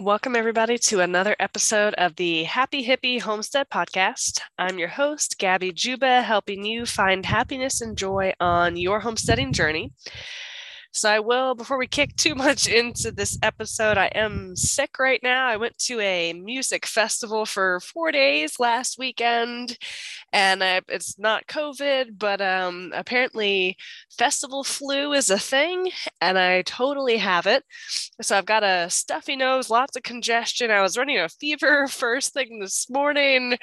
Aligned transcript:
Welcome, 0.00 0.36
everybody, 0.36 0.78
to 0.78 1.00
another 1.00 1.34
episode 1.40 1.94
of 1.94 2.14
the 2.14 2.44
Happy 2.44 2.86
Hippie 2.86 3.20
Homestead 3.20 3.68
Podcast. 3.68 4.40
I'm 4.56 4.78
your 4.78 4.86
host, 4.86 5.40
Gabby 5.40 5.72
Juba, 5.72 6.22
helping 6.22 6.64
you 6.64 6.86
find 6.86 7.26
happiness 7.26 7.80
and 7.80 7.98
joy 7.98 8.32
on 8.38 8.76
your 8.76 9.00
homesteading 9.00 9.52
journey. 9.52 9.90
So, 10.98 11.08
I 11.08 11.20
will, 11.20 11.54
before 11.54 11.78
we 11.78 11.86
kick 11.86 12.16
too 12.16 12.34
much 12.34 12.66
into 12.66 13.12
this 13.12 13.38
episode, 13.40 13.96
I 13.96 14.06
am 14.06 14.56
sick 14.56 14.98
right 14.98 15.20
now. 15.22 15.46
I 15.46 15.56
went 15.56 15.78
to 15.78 16.00
a 16.00 16.32
music 16.32 16.86
festival 16.86 17.46
for 17.46 17.78
four 17.78 18.10
days 18.10 18.58
last 18.58 18.98
weekend, 18.98 19.78
and 20.32 20.64
I, 20.64 20.80
it's 20.88 21.16
not 21.16 21.46
COVID, 21.46 22.18
but 22.18 22.40
um, 22.40 22.90
apparently 22.96 23.76
festival 24.10 24.64
flu 24.64 25.12
is 25.12 25.30
a 25.30 25.38
thing, 25.38 25.92
and 26.20 26.36
I 26.36 26.62
totally 26.62 27.18
have 27.18 27.46
it. 27.46 27.62
So, 28.20 28.36
I've 28.36 28.44
got 28.44 28.64
a 28.64 28.90
stuffy 28.90 29.36
nose, 29.36 29.70
lots 29.70 29.96
of 29.96 30.02
congestion. 30.02 30.72
I 30.72 30.82
was 30.82 30.98
running 30.98 31.18
a 31.18 31.28
fever 31.28 31.86
first 31.88 32.34
thing 32.34 32.58
this 32.58 32.90
morning, 32.90 33.56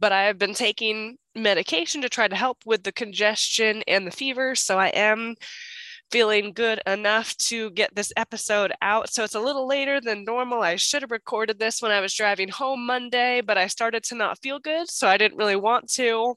but 0.00 0.10
I 0.10 0.24
have 0.24 0.38
been 0.38 0.54
taking 0.54 1.18
medication 1.36 2.02
to 2.02 2.08
try 2.08 2.26
to 2.26 2.34
help 2.34 2.58
with 2.66 2.82
the 2.82 2.90
congestion 2.90 3.84
and 3.86 4.08
the 4.08 4.10
fever. 4.10 4.56
So, 4.56 4.76
I 4.76 4.88
am 4.88 5.36
feeling 6.10 6.52
good 6.52 6.80
enough 6.86 7.36
to 7.36 7.70
get 7.70 7.94
this 7.94 8.12
episode 8.16 8.72
out. 8.82 9.10
So 9.10 9.24
it's 9.24 9.34
a 9.34 9.40
little 9.40 9.66
later 9.66 10.00
than 10.00 10.24
normal. 10.24 10.62
I 10.62 10.76
should 10.76 11.02
have 11.02 11.10
recorded 11.10 11.58
this 11.58 11.80
when 11.80 11.92
I 11.92 12.00
was 12.00 12.14
driving 12.14 12.48
home 12.48 12.84
Monday, 12.86 13.40
but 13.40 13.58
I 13.58 13.66
started 13.68 14.02
to 14.04 14.14
not 14.14 14.40
feel 14.42 14.58
good. 14.58 14.88
So 14.88 15.08
I 15.08 15.16
didn't 15.16 15.38
really 15.38 15.56
want 15.56 15.90
to. 15.94 16.36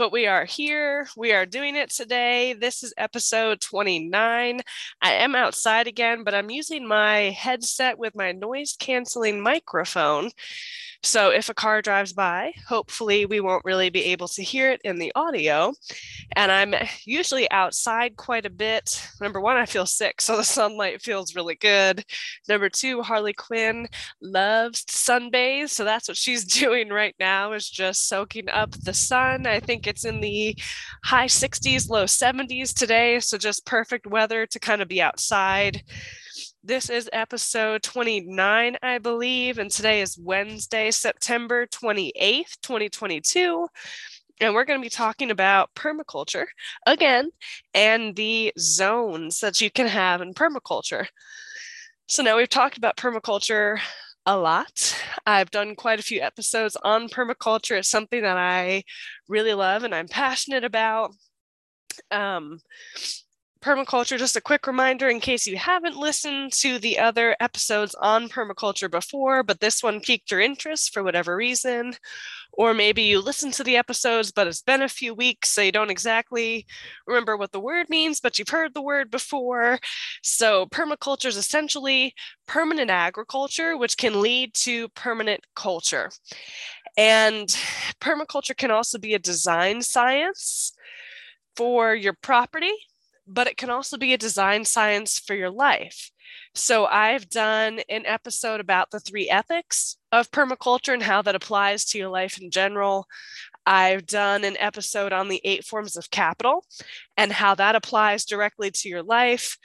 But 0.00 0.12
we 0.12 0.26
are 0.26 0.46
here. 0.46 1.06
We 1.14 1.34
are 1.34 1.44
doing 1.44 1.76
it 1.76 1.90
today. 1.90 2.54
This 2.54 2.82
is 2.82 2.94
episode 2.96 3.60
29. 3.60 4.62
I 5.02 5.12
am 5.12 5.34
outside 5.34 5.86
again, 5.86 6.24
but 6.24 6.32
I'm 6.32 6.48
using 6.48 6.88
my 6.88 7.28
headset 7.38 7.98
with 7.98 8.14
my 8.14 8.32
noise 8.32 8.74
canceling 8.78 9.42
microphone 9.42 10.30
so 11.02 11.30
if 11.30 11.48
a 11.48 11.54
car 11.54 11.80
drives 11.80 12.12
by, 12.12 12.52
hopefully 12.68 13.24
we 13.24 13.40
won't 13.40 13.64
really 13.64 13.88
be 13.88 14.04
able 14.06 14.28
to 14.28 14.42
hear 14.42 14.70
it 14.70 14.82
in 14.84 14.98
the 14.98 15.12
audio. 15.14 15.72
And 16.36 16.52
I'm 16.52 16.74
usually 17.06 17.50
outside 17.50 18.16
quite 18.16 18.44
a 18.44 18.50
bit. 18.50 19.08
Number 19.18 19.40
one, 19.40 19.56
I 19.56 19.64
feel 19.64 19.86
sick, 19.86 20.20
so 20.20 20.36
the 20.36 20.44
sunlight 20.44 21.00
feels 21.00 21.34
really 21.34 21.54
good. 21.54 22.04
Number 22.48 22.68
two, 22.68 23.00
Harley 23.00 23.32
Quinn 23.32 23.88
loves 24.20 24.84
sunbathe, 24.84 25.70
so 25.70 25.84
that's 25.84 26.06
what 26.06 26.18
she's 26.18 26.44
doing 26.60 26.90
right 26.90 27.14
now 27.18 27.52
is 27.52 27.68
just 27.68 28.06
soaking 28.06 28.50
up 28.50 28.72
the 28.72 28.94
sun. 28.94 29.46
I 29.46 29.58
think 29.58 29.86
it's 29.90 30.04
in 30.04 30.20
the 30.20 30.56
high 31.04 31.26
60s, 31.26 31.90
low 31.90 32.04
70s 32.04 32.72
today, 32.72 33.18
so 33.20 33.36
just 33.36 33.66
perfect 33.66 34.06
weather 34.06 34.46
to 34.46 34.60
kind 34.60 34.80
of 34.80 34.88
be 34.88 35.02
outside. 35.02 35.82
This 36.62 36.88
is 36.88 37.10
episode 37.12 37.82
29, 37.82 38.76
I 38.82 38.98
believe, 38.98 39.58
and 39.58 39.70
today 39.70 40.00
is 40.00 40.16
Wednesday, 40.16 40.92
September 40.92 41.66
28th, 41.66 42.60
2022. 42.62 43.66
And 44.40 44.54
we're 44.54 44.64
going 44.64 44.78
to 44.78 44.84
be 44.84 44.88
talking 44.88 45.32
about 45.32 45.74
permaculture 45.74 46.46
again 46.86 47.30
and 47.74 48.14
the 48.14 48.52
zones 48.58 49.40
that 49.40 49.60
you 49.60 49.70
can 49.70 49.88
have 49.88 50.22
in 50.22 50.34
permaculture. 50.34 51.06
So 52.06 52.22
now 52.22 52.36
we've 52.36 52.48
talked 52.48 52.78
about 52.78 52.96
permaculture 52.96 53.80
a 54.26 54.36
lot. 54.36 54.96
I've 55.26 55.50
done 55.50 55.74
quite 55.74 55.98
a 55.98 56.04
few 56.04 56.20
episodes 56.20 56.76
on 56.82 57.08
permaculture. 57.08 57.78
It's 57.78 57.88
something 57.88 58.22
that 58.22 58.36
I 58.36 58.84
really 59.28 59.54
love 59.54 59.84
and 59.84 59.94
I'm 59.94 60.08
passionate 60.08 60.64
about. 60.64 61.12
Um, 62.10 62.60
permaculture, 63.60 64.18
just 64.18 64.36
a 64.36 64.40
quick 64.40 64.66
reminder 64.66 65.08
in 65.08 65.20
case 65.20 65.46
you 65.46 65.56
haven't 65.56 65.96
listened 65.96 66.52
to 66.52 66.78
the 66.78 66.98
other 66.98 67.36
episodes 67.40 67.94
on 67.96 68.28
permaculture 68.28 68.90
before, 68.90 69.42
but 69.42 69.60
this 69.60 69.82
one 69.82 70.00
piqued 70.00 70.30
your 70.30 70.40
interest 70.40 70.92
for 70.92 71.02
whatever 71.02 71.36
reason. 71.36 71.94
Or 72.52 72.74
maybe 72.74 73.02
you 73.02 73.20
listened 73.20 73.52
to 73.54 73.64
the 73.64 73.76
episodes, 73.76 74.32
but 74.32 74.46
it's 74.46 74.62
been 74.62 74.82
a 74.82 74.88
few 74.88 75.14
weeks, 75.14 75.50
so 75.50 75.62
you 75.62 75.72
don't 75.72 75.90
exactly 75.90 76.66
remember 77.06 77.36
what 77.36 77.52
the 77.52 77.60
word 77.60 77.88
means, 77.88 78.20
but 78.20 78.38
you've 78.38 78.48
heard 78.48 78.74
the 78.74 78.82
word 78.82 79.10
before. 79.10 79.78
So, 80.22 80.66
permaculture 80.66 81.26
is 81.26 81.36
essentially 81.36 82.14
permanent 82.46 82.90
agriculture, 82.90 83.76
which 83.76 83.96
can 83.96 84.20
lead 84.20 84.54
to 84.54 84.88
permanent 84.90 85.46
culture. 85.54 86.10
And 86.96 87.48
permaculture 88.00 88.56
can 88.56 88.70
also 88.70 88.98
be 88.98 89.14
a 89.14 89.18
design 89.18 89.82
science 89.82 90.72
for 91.56 91.94
your 91.94 92.14
property 92.14 92.72
but 93.32 93.46
it 93.46 93.56
can 93.56 93.70
also 93.70 93.96
be 93.96 94.12
a 94.12 94.18
design 94.18 94.64
science 94.64 95.18
for 95.18 95.34
your 95.34 95.50
life. 95.50 96.10
So, 96.54 96.86
I've 96.86 97.28
done 97.28 97.80
an 97.88 98.04
episode 98.06 98.60
about 98.60 98.90
the 98.90 99.00
three 99.00 99.30
ethics 99.30 99.96
of 100.10 100.30
permaculture 100.30 100.92
and 100.92 101.02
how 101.02 101.22
that 101.22 101.34
applies 101.34 101.84
to 101.86 101.98
your 101.98 102.08
life 102.08 102.40
in 102.40 102.50
general. 102.50 103.06
I've 103.66 104.06
done 104.06 104.44
an 104.44 104.56
episode 104.58 105.12
on 105.12 105.28
the 105.28 105.40
eight 105.44 105.64
forms 105.64 105.96
of 105.96 106.10
capital 106.10 106.64
and 107.16 107.30
how 107.30 107.54
that 107.54 107.76
applies 107.76 108.24
directly 108.24 108.70
to 108.72 108.88
your 108.88 109.02
life. 109.02 109.56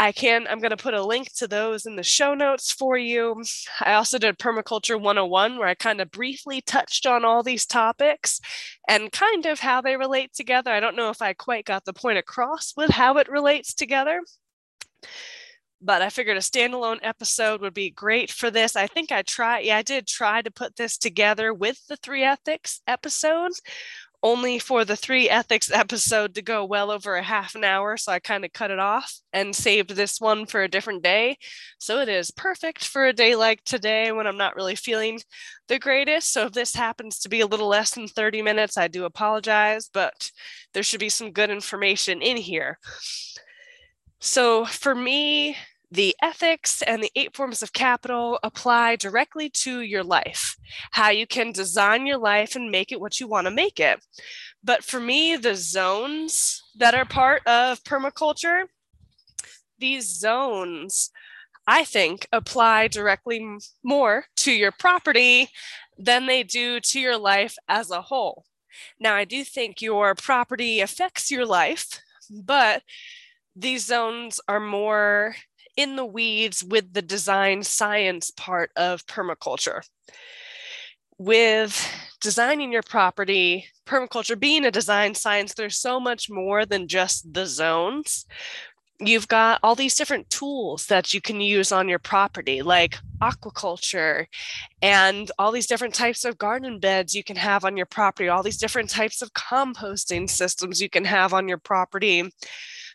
I 0.00 0.12
can, 0.12 0.46
I'm 0.48 0.60
going 0.60 0.70
to 0.70 0.78
put 0.78 0.94
a 0.94 1.04
link 1.04 1.30
to 1.34 1.46
those 1.46 1.84
in 1.84 1.94
the 1.94 2.02
show 2.02 2.32
notes 2.32 2.72
for 2.72 2.96
you. 2.96 3.44
I 3.82 3.92
also 3.92 4.16
did 4.16 4.38
Permaculture 4.38 4.98
101, 4.98 5.58
where 5.58 5.68
I 5.68 5.74
kind 5.74 6.00
of 6.00 6.10
briefly 6.10 6.62
touched 6.62 7.04
on 7.04 7.22
all 7.22 7.42
these 7.42 7.66
topics 7.66 8.40
and 8.88 9.12
kind 9.12 9.44
of 9.44 9.60
how 9.60 9.82
they 9.82 9.98
relate 9.98 10.32
together. 10.32 10.70
I 10.70 10.80
don't 10.80 10.96
know 10.96 11.10
if 11.10 11.20
I 11.20 11.34
quite 11.34 11.66
got 11.66 11.84
the 11.84 11.92
point 11.92 12.16
across 12.16 12.72
with 12.78 12.88
how 12.88 13.18
it 13.18 13.28
relates 13.28 13.74
together 13.74 14.22
but 15.82 16.02
I 16.02 16.10
figured 16.10 16.36
a 16.36 16.40
standalone 16.40 16.98
episode 17.02 17.62
would 17.62 17.72
be 17.72 17.90
great 17.90 18.30
for 18.30 18.50
this. 18.50 18.76
I 18.76 18.86
think 18.86 19.10
I 19.10 19.22
tried, 19.22 19.60
yeah, 19.60 19.78
I 19.78 19.82
did 19.82 20.06
try 20.06 20.42
to 20.42 20.50
put 20.50 20.76
this 20.76 20.98
together 20.98 21.54
with 21.54 21.86
the 21.88 21.96
three 21.96 22.22
ethics 22.22 22.82
episodes, 22.86 23.62
only 24.22 24.58
for 24.58 24.84
the 24.84 24.96
three 24.96 25.28
ethics 25.28 25.70
episode 25.74 26.34
to 26.34 26.42
go 26.42 26.64
well 26.64 26.90
over 26.90 27.16
a 27.16 27.22
half 27.22 27.54
an 27.54 27.64
hour. 27.64 27.96
So 27.96 28.12
I 28.12 28.18
kind 28.18 28.44
of 28.44 28.52
cut 28.52 28.70
it 28.70 28.78
off 28.78 29.20
and 29.32 29.54
saved 29.54 29.90
this 29.90 30.20
one 30.20 30.46
for 30.46 30.62
a 30.62 30.68
different 30.68 31.02
day. 31.02 31.36
So 31.78 32.00
it 32.00 32.08
is 32.08 32.30
perfect 32.30 32.84
for 32.84 33.06
a 33.06 33.12
day 33.12 33.34
like 33.36 33.64
today 33.64 34.12
when 34.12 34.26
I'm 34.26 34.36
not 34.36 34.56
really 34.56 34.74
feeling 34.76 35.20
the 35.68 35.78
greatest. 35.78 36.32
So 36.32 36.46
if 36.46 36.52
this 36.52 36.74
happens 36.74 37.18
to 37.20 37.28
be 37.28 37.40
a 37.40 37.46
little 37.46 37.68
less 37.68 37.92
than 37.92 38.08
30 38.08 38.42
minutes, 38.42 38.76
I 38.76 38.88
do 38.88 39.04
apologize, 39.04 39.88
but 39.92 40.30
there 40.74 40.82
should 40.82 41.00
be 41.00 41.08
some 41.08 41.32
good 41.32 41.50
information 41.50 42.22
in 42.22 42.36
here. 42.36 42.78
So 44.20 44.66
for 44.66 44.94
me, 44.94 45.56
the 45.90 46.14
ethics 46.22 46.82
and 46.82 47.02
the 47.02 47.10
eight 47.16 47.34
forms 47.34 47.62
of 47.62 47.72
capital 47.72 48.38
apply 48.42 48.96
directly 48.96 49.50
to 49.50 49.80
your 49.80 50.04
life, 50.04 50.56
how 50.92 51.10
you 51.10 51.26
can 51.26 51.50
design 51.52 52.06
your 52.06 52.18
life 52.18 52.54
and 52.54 52.70
make 52.70 52.92
it 52.92 53.00
what 53.00 53.18
you 53.18 53.26
want 53.26 53.46
to 53.46 53.50
make 53.50 53.80
it. 53.80 53.98
But 54.62 54.84
for 54.84 55.00
me, 55.00 55.36
the 55.36 55.56
zones 55.56 56.62
that 56.76 56.94
are 56.94 57.04
part 57.04 57.44
of 57.46 57.82
permaculture, 57.82 58.64
these 59.78 60.06
zones, 60.06 61.10
I 61.66 61.84
think, 61.84 62.28
apply 62.32 62.88
directly 62.88 63.58
more 63.82 64.26
to 64.36 64.52
your 64.52 64.72
property 64.72 65.48
than 65.98 66.26
they 66.26 66.42
do 66.42 66.80
to 66.80 67.00
your 67.00 67.18
life 67.18 67.56
as 67.68 67.90
a 67.90 68.02
whole. 68.02 68.44
Now, 69.00 69.14
I 69.14 69.24
do 69.24 69.42
think 69.44 69.82
your 69.82 70.14
property 70.14 70.80
affects 70.80 71.30
your 71.30 71.46
life, 71.46 72.00
but 72.30 72.82
these 73.56 73.84
zones 73.84 74.40
are 74.46 74.60
more 74.60 75.34
in 75.76 75.96
the 75.96 76.04
weeds 76.04 76.64
with 76.64 76.92
the 76.92 77.02
design 77.02 77.62
science 77.62 78.30
part 78.30 78.70
of 78.76 79.06
permaculture. 79.06 79.82
With 81.18 81.86
designing 82.20 82.72
your 82.72 82.82
property, 82.82 83.66
permaculture 83.86 84.38
being 84.38 84.64
a 84.64 84.70
design 84.70 85.14
science, 85.14 85.54
there's 85.54 85.78
so 85.78 86.00
much 86.00 86.30
more 86.30 86.64
than 86.64 86.88
just 86.88 87.32
the 87.32 87.46
zones. 87.46 88.26
You've 88.98 89.28
got 89.28 89.60
all 89.62 89.74
these 89.74 89.96
different 89.96 90.28
tools 90.28 90.86
that 90.86 91.14
you 91.14 91.20
can 91.20 91.40
use 91.40 91.72
on 91.72 91.88
your 91.88 91.98
property, 91.98 92.60
like 92.60 92.98
aquaculture 93.22 94.26
and 94.82 95.30
all 95.38 95.52
these 95.52 95.66
different 95.66 95.94
types 95.94 96.24
of 96.24 96.38
garden 96.38 96.78
beds 96.78 97.14
you 97.14 97.24
can 97.24 97.36
have 97.36 97.64
on 97.64 97.76
your 97.76 97.86
property, 97.86 98.28
all 98.28 98.42
these 98.42 98.58
different 98.58 98.90
types 98.90 99.22
of 99.22 99.32
composting 99.32 100.28
systems 100.28 100.80
you 100.80 100.90
can 100.90 101.04
have 101.04 101.32
on 101.32 101.48
your 101.48 101.58
property. 101.58 102.30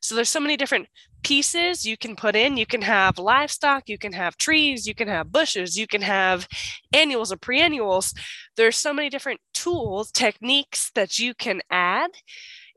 So 0.05 0.13
there's 0.13 0.29
so 0.29 0.39
many 0.39 0.55
different 0.55 0.87
pieces 1.23 1.85
you 1.85 1.97
can 1.97 2.15
put 2.15 2.35
in. 2.35 2.57
You 2.57 2.67
can 2.67 2.83
have 2.83 3.17
livestock, 3.17 3.89
you 3.89 3.97
can 3.97 4.13
have 4.13 4.37
trees, 4.37 4.85
you 4.85 4.93
can 4.93 5.07
have 5.07 5.31
bushes, 5.31 5.75
you 5.75 5.87
can 5.87 6.03
have 6.03 6.47
annuals 6.93 7.31
or 7.31 7.37
perennials. 7.37 8.13
There's 8.55 8.75
so 8.75 8.93
many 8.93 9.09
different 9.09 9.39
tools, 9.53 10.11
techniques 10.11 10.91
that 10.93 11.17
you 11.17 11.33
can 11.33 11.61
add 11.71 12.11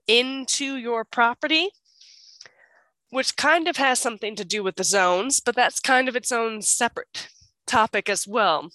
into 0.06 0.76
your 0.76 1.04
property, 1.04 1.68
which 3.10 3.36
kind 3.36 3.68
of 3.68 3.76
has 3.76 3.98
something 3.98 4.34
to 4.34 4.44
do 4.44 4.62
with 4.62 4.76
the 4.76 4.84
zones, 4.84 5.40
but 5.40 5.54
that's 5.54 5.80
kind 5.80 6.08
of 6.08 6.16
its 6.16 6.32
own 6.32 6.62
separate 6.62 7.28
topic 7.66 8.08
as 8.08 8.26
well. 8.26 8.70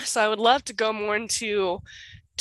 So 0.00 0.22
I 0.22 0.28
would 0.28 0.38
love 0.38 0.64
to 0.64 0.72
go 0.72 0.94
more 0.94 1.14
into 1.14 1.80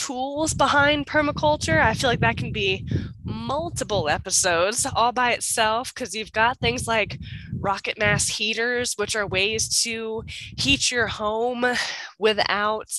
tools 0.01 0.53
behind 0.56 1.06
permaculture. 1.06 1.80
I 1.80 1.94
feel 1.94 2.09
like 2.09 2.21
that 2.21 2.38
can 2.38 2.51
be 2.51 2.88
multiple 3.24 4.09
episodes 4.09 4.88
all 4.95 5.12
by 5.12 5.33
itself 5.33 5.94
because 5.94 6.15
you've 6.15 6.31
got 6.31 6.57
things 6.57 6.88
like 6.88 7.19
rocket 7.59 8.00
mass 8.00 8.27
heaters, 8.27 8.94
which 8.95 9.15
are 9.15 9.27
ways 9.27 9.81
to 9.83 10.24
heat 10.57 10.89
your 10.89 11.06
home 11.06 11.65
without 12.18 12.89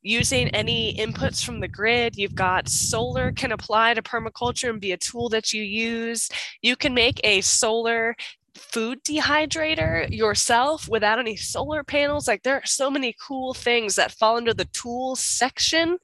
using 0.00 0.48
any 0.48 0.94
inputs 0.96 1.44
from 1.44 1.60
the 1.60 1.68
grid. 1.68 2.16
You've 2.16 2.34
got 2.34 2.68
solar 2.68 3.30
can 3.32 3.52
apply 3.52 3.94
to 3.94 4.02
permaculture 4.02 4.70
and 4.70 4.80
be 4.80 4.92
a 4.92 4.96
tool 4.96 5.28
that 5.28 5.52
you 5.52 5.62
use. 5.62 6.30
You 6.62 6.76
can 6.76 6.94
make 6.94 7.20
a 7.24 7.42
solar 7.42 8.16
food 8.58 9.02
dehydrator 9.04 10.10
yourself 10.10 10.88
without 10.88 11.18
any 11.18 11.36
solar 11.36 11.82
panels. 11.84 12.28
Like 12.28 12.42
there 12.42 12.56
are 12.56 12.66
so 12.66 12.90
many 12.90 13.14
cool 13.26 13.54
things 13.54 13.96
that 13.96 14.12
fall 14.12 14.36
under 14.36 14.54
the 14.54 14.66
tools 14.66 15.20
section 15.20 15.98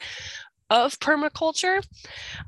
of 0.71 0.99
permaculture. 0.99 1.87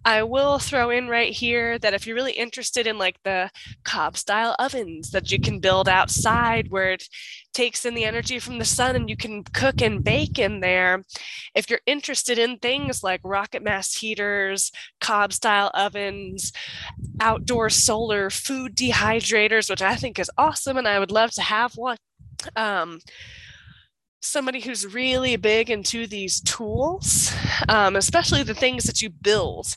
I 0.05 0.23
will 0.23 0.59
throw 0.59 0.91
in 0.91 1.09
right 1.09 1.33
here 1.33 1.79
that 1.79 1.95
if 1.95 2.07
you're 2.07 2.17
really 2.17 2.33
interested 2.33 2.87
in 2.87 2.99
like 2.99 3.17
the 3.25 3.51
cob 3.85 4.17
style 4.17 4.57
ovens 4.59 5.11
that 5.11 5.31
you 5.31 5.39
can 5.39 5.61
build 5.61 5.89
outside 5.89 6.71
where 6.71 6.93
it 6.93 7.09
takes 7.57 7.87
in 7.87 7.95
the 7.95 8.05
energy 8.05 8.39
from 8.39 8.59
the 8.59 8.65
sun 8.67 8.95
and 8.95 9.09
you 9.09 9.17
can 9.17 9.43
cook 9.43 9.81
and 9.81 10.05
bake 10.05 10.39
in 10.39 10.61
there. 10.61 11.03
If 11.55 11.71
you're 11.71 11.81
interested 11.87 12.39
in 12.39 12.59
things 12.59 13.03
like 13.03 13.21
rocket 13.25 13.63
mass 13.63 13.95
heaters, 13.95 14.71
cob 15.01 15.33
style 15.33 15.71
ovens, 15.73 16.53
outdoor 17.19 17.71
solar 17.71 18.29
food 18.29 18.77
dehydrators, 18.77 19.71
which 19.71 19.81
I 19.81 19.97
think 19.97 20.19
is 20.19 20.31
awesome 20.37 20.77
and 20.77 20.87
I 20.87 20.99
would 20.99 21.11
love 21.11 21.31
to 21.33 21.43
have 21.43 21.77
one. 21.77 21.97
Um, 22.55 23.01
somebody 24.21 24.61
who's 24.61 24.93
really 24.93 25.37
big 25.37 25.71
into 25.71 26.07
these 26.07 26.41
tools, 26.41 27.33
um, 27.69 27.97
especially 27.97 28.43
the 28.43 28.55
things 28.55 28.85
that 28.85 29.03
you 29.03 29.11
build 29.11 29.77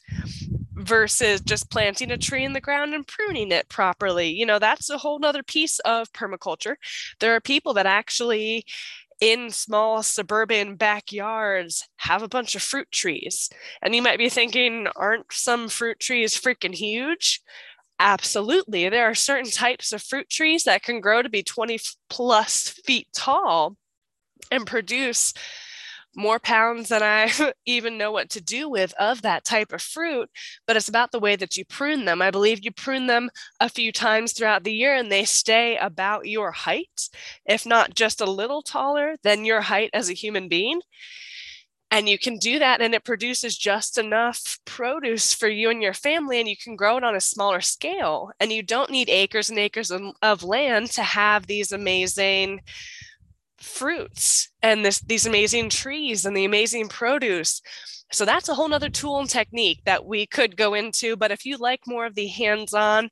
versus 0.73 1.41
just 1.41 1.69
planting 1.69 2.11
a 2.11 2.17
tree 2.17 2.45
in 2.45 2.53
the 2.53 2.61
ground 2.61 2.93
and 2.93 3.05
pruning 3.05 3.51
it 3.51 3.69
properly. 3.69 4.29
You 4.29 4.45
know, 4.45 4.59
that's 4.59 4.89
a 4.89 4.97
whole 4.97 5.19
nother 5.19 5.43
piece 5.43 5.79
of 5.79 6.11
permaculture. 6.13 6.75
There 7.19 7.35
are 7.35 7.41
people 7.41 7.73
that 7.73 7.85
actually 7.85 8.65
in 9.19 9.49
small 9.49 10.01
suburban 10.01 10.75
backyards 10.75 11.87
have 11.97 12.23
a 12.23 12.29
bunch 12.29 12.55
of 12.55 12.61
fruit 12.61 12.89
trees. 12.91 13.49
And 13.81 13.93
you 13.93 14.01
might 14.01 14.17
be 14.17 14.29
thinking, 14.29 14.87
aren't 14.95 15.31
some 15.31 15.67
fruit 15.67 15.99
trees 15.99 16.39
freaking 16.39 16.73
huge? 16.73 17.41
Absolutely. 17.99 18.87
There 18.87 19.05
are 19.05 19.15
certain 19.15 19.51
types 19.51 19.91
of 19.91 20.01
fruit 20.01 20.29
trees 20.29 20.63
that 20.63 20.83
can 20.83 21.01
grow 21.01 21.21
to 21.21 21.29
be 21.29 21.43
20 21.43 21.79
plus 22.09 22.69
feet 22.69 23.07
tall 23.13 23.75
and 24.51 24.65
produce 24.65 25.33
more 26.15 26.39
pounds 26.39 26.89
than 26.89 27.03
I 27.03 27.31
even 27.65 27.97
know 27.97 28.11
what 28.11 28.29
to 28.31 28.41
do 28.41 28.69
with 28.69 28.93
of 28.99 29.21
that 29.21 29.45
type 29.45 29.71
of 29.71 29.81
fruit, 29.81 30.29
but 30.67 30.75
it's 30.75 30.89
about 30.89 31.11
the 31.11 31.19
way 31.19 31.35
that 31.35 31.57
you 31.57 31.65
prune 31.65 32.05
them. 32.05 32.21
I 32.21 32.31
believe 32.31 32.63
you 32.63 32.71
prune 32.71 33.07
them 33.07 33.29
a 33.59 33.69
few 33.69 33.91
times 33.91 34.33
throughout 34.33 34.63
the 34.63 34.73
year 34.73 34.95
and 34.95 35.11
they 35.11 35.25
stay 35.25 35.77
about 35.77 36.27
your 36.27 36.51
height, 36.51 37.09
if 37.45 37.65
not 37.65 37.93
just 37.93 38.21
a 38.21 38.29
little 38.29 38.61
taller 38.61 39.15
than 39.23 39.45
your 39.45 39.61
height 39.61 39.91
as 39.93 40.09
a 40.09 40.13
human 40.13 40.47
being. 40.47 40.81
And 41.91 42.07
you 42.07 42.19
can 42.19 42.37
do 42.37 42.59
that, 42.59 42.81
and 42.81 42.93
it 42.93 43.03
produces 43.03 43.57
just 43.57 43.97
enough 43.97 44.59
produce 44.63 45.33
for 45.33 45.47
you 45.47 45.71
and 45.71 45.81
your 45.81 45.95
family, 45.95 46.39
and 46.39 46.47
you 46.47 46.55
can 46.55 46.75
grow 46.75 46.97
it 46.97 47.03
on 47.03 47.15
a 47.15 47.19
smaller 47.19 47.61
scale. 47.61 48.29
And 48.39 48.53
you 48.53 48.61
don't 48.61 48.91
need 48.91 49.09
acres 49.09 49.49
and 49.49 49.57
acres 49.57 49.89
of, 49.89 50.03
of 50.21 50.43
land 50.43 50.91
to 50.91 51.01
have 51.01 51.47
these 51.47 51.71
amazing 51.71 52.61
fruits 53.61 54.49
and 54.61 54.85
this 54.85 54.99
these 55.01 55.25
amazing 55.25 55.69
trees 55.69 56.25
and 56.25 56.35
the 56.35 56.45
amazing 56.45 56.87
produce. 56.87 57.61
So 58.11 58.25
that's 58.25 58.49
a 58.49 58.55
whole 58.55 58.67
nother 58.67 58.89
tool 58.89 59.19
and 59.19 59.29
technique 59.29 59.81
that 59.85 60.05
we 60.05 60.25
could 60.25 60.57
go 60.57 60.73
into 60.73 61.15
but 61.15 61.31
if 61.31 61.45
you 61.45 61.57
like 61.57 61.81
more 61.85 62.05
of 62.05 62.15
the 62.15 62.27
hands-on 62.27 63.09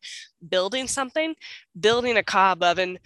building 0.49 0.88
something 0.88 1.35
building 1.79 2.17
a 2.17 2.23
cob 2.23 2.63
oven 2.63 2.97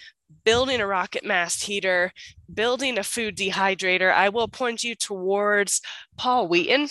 building 0.44 0.82
a 0.82 0.88
rocket 0.88 1.26
mass 1.26 1.62
heater, 1.62 2.12
building 2.54 2.98
a 2.98 3.04
food 3.04 3.38
dehydrator, 3.38 4.14
I 4.14 4.30
will 4.30 4.48
point 4.48 4.84
you 4.84 4.96
towards 4.96 5.82
Paul 6.18 6.48
Wheaton. 6.48 6.90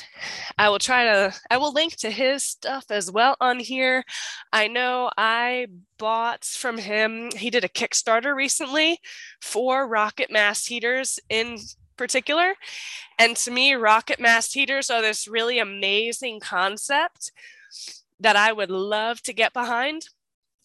I 0.58 0.68
will 0.68 0.78
try 0.78 1.04
to, 1.04 1.34
I 1.50 1.56
will 1.56 1.72
link 1.72 1.96
to 1.96 2.10
his 2.10 2.42
stuff 2.42 2.86
as 2.90 3.10
well 3.10 3.36
on 3.40 3.60
here. 3.60 4.04
I 4.52 4.68
know 4.68 5.10
I 5.16 5.66
bought 5.98 6.44
from 6.44 6.78
him, 6.78 7.30
he 7.36 7.50
did 7.50 7.64
a 7.64 7.68
Kickstarter 7.68 8.34
recently 8.34 9.00
for 9.40 9.86
rocket 9.86 10.30
mass 10.30 10.66
heaters 10.66 11.18
in 11.28 11.58
particular. 11.96 12.54
And 13.18 13.36
to 13.36 13.50
me, 13.50 13.74
rocket 13.74 14.18
mass 14.18 14.52
heaters 14.52 14.90
are 14.90 15.02
this 15.02 15.28
really 15.28 15.58
amazing 15.58 16.40
concept 16.40 17.32
that 18.18 18.36
I 18.36 18.52
would 18.52 18.70
love 18.70 19.22
to 19.22 19.32
get 19.32 19.52
behind 19.52 20.08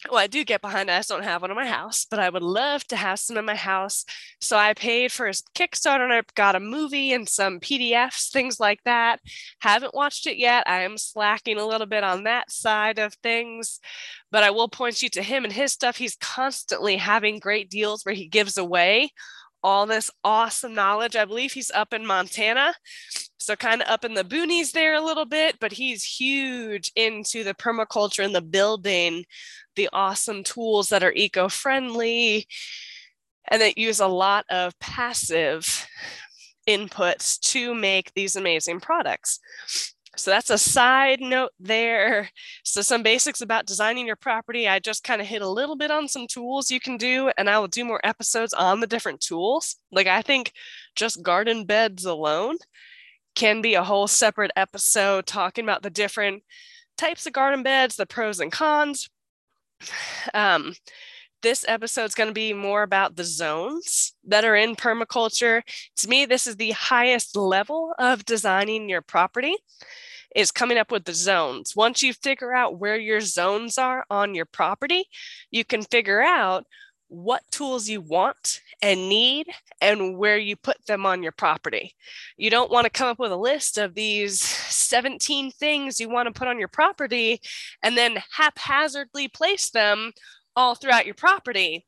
well, 0.10 0.20
I 0.20 0.28
do 0.28 0.44
get 0.44 0.62
behind. 0.62 0.90
I 0.90 0.98
just 0.98 1.10
don't 1.10 1.24
have 1.24 1.42
one 1.42 1.52
in 1.52 1.56
my 1.56 1.68
house, 1.68 2.06
but 2.10 2.20
I 2.20 2.30
would 2.30 2.44
love 2.44 2.86
to 2.88 2.96
have 2.96 3.20
some 3.20 3.38
in 3.38 3.46
my 3.46 3.56
house. 3.56 4.06
So 4.40 4.58
I 4.58 4.74
paid 4.74 5.12
for 5.12 5.28
a 5.28 5.32
Kickstarter 5.32 6.04
and 6.04 6.14
I 6.14 6.22
got 6.36 6.56
a 6.56 6.60
movie 6.60 7.14
and 7.14 7.28
some 7.28 7.60
PDFs, 7.60 8.32
things 8.32 8.60
like 8.60 8.80
that. 8.86 9.20
Haven't 9.60 9.94
watched 9.94 10.28
it 10.28 10.38
yet. 10.38 10.68
I 10.68 10.82
am 10.82 10.98
slacking 10.98 11.58
a 11.58 11.66
little 11.66 11.88
bit 11.88 12.04
on 12.04 12.24
that 12.24 12.52
side 12.52 13.00
of 13.00 13.14
things, 13.16 13.80
but 14.32 14.44
I 14.44 14.52
will 14.52 14.70
point 14.70 15.02
you 15.02 15.10
to 15.10 15.22
him 15.22 15.44
and 15.44 15.54
his 15.54 15.72
stuff. 15.72 15.98
He's 15.98 16.18
constantly 16.18 16.98
having 16.98 17.40
great 17.40 17.70
deals 17.70 18.04
where 18.04 18.16
he 18.16 18.28
gives 18.28 18.58
away 18.58 19.12
all 19.66 19.88
this 19.88 20.12
awesome 20.24 20.76
knowledge. 20.76 21.16
I 21.16 21.26
believe 21.26 21.52
he's 21.52 21.72
up 21.72 21.92
in 21.92 22.06
Montana. 22.06 22.76
So, 23.40 23.56
kind 23.56 23.82
of 23.82 23.88
up 23.88 24.06
in 24.06 24.14
the 24.14 24.24
boonies 24.24 24.72
there 24.72 24.94
a 24.94 25.04
little 25.04 25.26
bit, 25.26 25.58
but 25.60 25.74
he's 25.74 26.04
huge 26.04 26.92
into 26.96 27.44
the 27.44 27.56
permaculture 27.56 28.24
and 28.24 28.34
the 28.34 28.42
building 28.42 29.26
the 29.76 29.90
awesome 29.92 30.44
tools 30.44 30.90
that 30.90 31.04
are 31.04 31.14
eco 31.14 31.50
friendly 31.50 32.48
and 33.50 33.62
that 33.62 33.78
use 33.78 34.00
a 34.00 34.08
lot 34.08 34.46
of 34.50 34.78
passive 34.80 35.88
inputs 36.68 37.40
to 37.40 37.76
make 37.76 38.14
these 38.14 38.36
amazing 38.36 38.80
products. 38.80 39.40
So 40.18 40.32
that's 40.32 40.50
a 40.50 40.58
side 40.58 41.20
note 41.22 41.52
there. 41.60 42.30
So, 42.64 42.82
some 42.82 43.04
basics 43.04 43.42
about 43.42 43.66
designing 43.66 44.08
your 44.08 44.16
property. 44.16 44.68
I 44.68 44.80
just 44.80 45.04
kind 45.04 45.22
of 45.22 45.28
hit 45.28 45.42
a 45.42 45.50
little 45.50 45.76
bit 45.76 45.92
on 45.92 46.08
some 46.08 46.28
tools 46.28 46.72
you 46.72 46.80
can 46.80 46.98
do, 46.98 47.32
and 47.38 47.50
I 47.50 47.60
will 47.60 47.68
do 47.68 47.86
more 47.86 48.02
episodes 48.04 48.54
on 48.54 48.80
the 48.80 48.88
different 48.88 49.22
tools. 49.22 49.76
Like, 49.92 50.08
I 50.08 50.22
think 50.22 50.52
just 50.96 51.24
garden 51.24 51.66
beds 51.66 52.06
alone 52.06 52.58
can 53.36 53.62
be 53.62 53.76
a 53.76 53.84
whole 53.84 54.08
separate 54.08 54.52
episode 54.56 55.26
talking 55.26 55.66
about 55.66 55.84
the 55.84 55.90
different 55.90 56.44
types 56.98 57.26
of 57.26 57.34
garden 57.34 57.64
beds, 57.64 57.96
the 57.96 58.06
pros 58.06 58.40
and 58.40 58.52
cons. 58.52 59.10
Um, 60.34 60.74
this 61.42 61.66
episode 61.68 62.06
is 62.06 62.16
going 62.16 62.30
to 62.30 62.34
be 62.34 62.54
more 62.54 62.84
about 62.84 63.16
the 63.16 63.24
zones 63.24 64.14
that 64.26 64.46
are 64.46 64.56
in 64.56 64.76
permaculture. 64.76 65.62
To 65.98 66.08
me, 66.10 66.26
this 66.26 66.48
is 66.48 66.56
the 66.56 66.72
highest 66.72 67.36
level 67.36 67.94
of 68.00 68.26
designing 68.26 68.90
your 68.90 69.02
property 69.02 69.56
is 70.36 70.52
coming 70.52 70.78
up 70.78 70.92
with 70.92 71.06
the 71.06 71.14
zones. 71.14 71.76
Once 71.76 72.04
you 72.04 72.14
figure 72.14 72.54
out 72.54 72.78
where 72.78 72.98
your 72.98 73.22
zones 73.22 73.78
are 73.78 74.06
on 74.10 74.36
your 74.36 74.46
property, 74.46 75.06
you 75.50 75.64
can 75.64 75.82
figure 75.82 76.22
out 76.22 76.66
what 77.08 77.44
tools 77.52 77.88
you 77.88 78.02
want 78.02 78.62
and 78.82 79.08
need 79.08 79.48
and 79.80 80.18
where 80.18 80.38
you 80.38 80.56
put 80.56 80.78
them 80.88 81.06
on 81.06 81.24
your 81.24 81.32
property. 81.32 81.96
You 82.36 82.50
don't 82.50 82.72
want 82.72 82.86
to 82.86 82.90
come 82.90 83.08
up 83.08 83.20
with 83.20 83.32
a 83.32 83.38
list 83.38 83.78
of 83.78 83.94
these 83.94 84.42
17 84.42 85.52
things 85.52 86.00
you 86.00 86.10
want 86.10 86.28
to 86.28 86.38
put 86.38 86.48
on 86.48 86.60
your 86.60 86.68
property 86.68 87.40
and 87.84 87.96
then 87.96 88.18
haphazardly 88.32 89.28
place 89.28 89.70
them 89.70 90.12
all 90.56 90.76
throughout 90.76 91.06
your 91.06 91.16
property. 91.16 91.86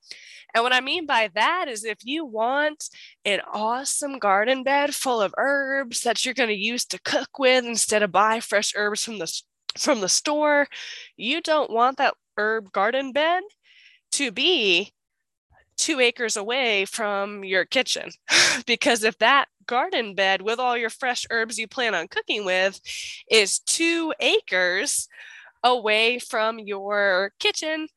And 0.54 0.64
what 0.64 0.74
I 0.74 0.82
mean 0.82 1.06
by 1.06 1.30
that 1.36 1.68
is 1.68 1.84
if 1.84 2.00
you 2.04 2.26
want 2.26 2.90
an 3.26 3.42
awesome 3.52 4.18
garden 4.18 4.64
bed 4.64 4.96
full 4.96 5.22
of 5.22 5.34
herbs 5.38 6.04
that 6.04 6.26
you're 6.26 6.34
going 6.34 6.50
to 6.50 6.56
use 6.56 6.86
to 6.86 7.00
cook 7.02 7.38
with 7.38 7.66
instead 7.66 8.04
of 8.04 8.12
buy 8.12 8.40
fresh 8.40 8.74
herbs 8.76 9.04
from 9.04 9.20
the 9.20 9.42
from 9.78 10.02
the 10.02 10.10
store, 10.10 10.68
you 11.18 11.42
don't 11.42 11.70
want 11.70 11.98
that 11.98 12.16
herb 12.38 12.72
garden 12.72 13.12
bed 13.12 13.44
to 14.14 14.32
be 14.32 14.92
two 15.78 16.00
acres 16.00 16.36
away 16.36 16.86
from 16.86 17.44
your 17.44 17.66
kitchen. 17.66 18.10
because 18.66 19.04
if 19.04 19.18
that 19.20 19.48
garden 19.68 20.16
bed 20.16 20.42
with 20.42 20.60
all 20.60 20.78
your 20.78 20.90
fresh 20.90 21.26
herbs 21.30 21.58
you 21.58 21.68
plan 21.68 21.94
on 21.94 22.08
cooking 22.08 22.46
with 22.46 22.80
is 23.30 23.60
two 23.60 24.14
acres 24.20 25.08
away 25.64 26.20
from 26.20 26.58
your 26.60 27.32
kitchen, 27.40 27.88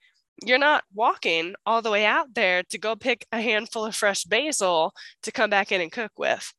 you're 0.45 0.59
not 0.59 0.85
walking 0.95 1.55
all 1.67 1.83
the 1.83 1.91
way 1.91 2.05
out 2.05 2.35
there 2.35 2.63
to 2.65 2.79
go 2.79 2.97
pick 2.97 3.27
a 3.33 3.41
handful 3.41 3.85
of 3.85 3.95
fresh 3.95 4.25
basil 4.25 4.93
to 5.23 5.33
come 5.33 5.51
back 5.51 5.73
in 5.73 5.81
and 5.81 5.93
cook 5.93 6.13
with. 6.19 6.53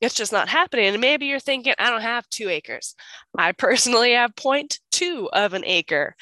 It's 0.00 0.14
just 0.14 0.32
not 0.32 0.48
happening. 0.48 0.86
And 0.86 1.00
maybe 1.00 1.26
you're 1.26 1.38
thinking, 1.38 1.74
I 1.78 1.88
don't 1.88 2.02
have 2.02 2.28
two 2.28 2.48
acres. 2.48 2.94
I 3.38 3.52
personally 3.52 4.12
have 4.12 4.34
0.2 4.34 5.28
of 5.32 5.54
an 5.54 5.64
acre. 5.64 6.16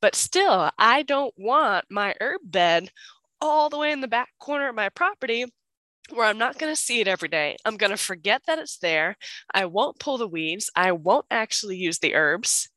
But 0.00 0.14
still, 0.14 0.70
I 0.78 1.02
don't 1.02 1.34
want 1.36 1.86
my 1.90 2.14
herb 2.20 2.42
bed 2.44 2.90
all 3.40 3.68
the 3.68 3.78
way 3.78 3.90
in 3.90 4.00
the 4.00 4.08
back 4.08 4.28
corner 4.38 4.68
of 4.68 4.74
my 4.74 4.88
property 4.88 5.46
where 6.10 6.26
I'm 6.26 6.38
not 6.38 6.58
going 6.58 6.72
to 6.72 6.80
see 6.80 7.00
it 7.00 7.08
every 7.08 7.28
day. 7.28 7.56
I'm 7.64 7.76
going 7.76 7.90
to 7.90 7.96
forget 7.96 8.42
that 8.46 8.58
it's 8.58 8.78
there. 8.78 9.16
I 9.52 9.64
won't 9.66 9.98
pull 9.98 10.18
the 10.18 10.28
weeds. 10.28 10.70
I 10.76 10.92
won't 10.92 11.26
actually 11.30 11.76
use 11.76 11.98
the 11.98 12.14
herbs. 12.14 12.68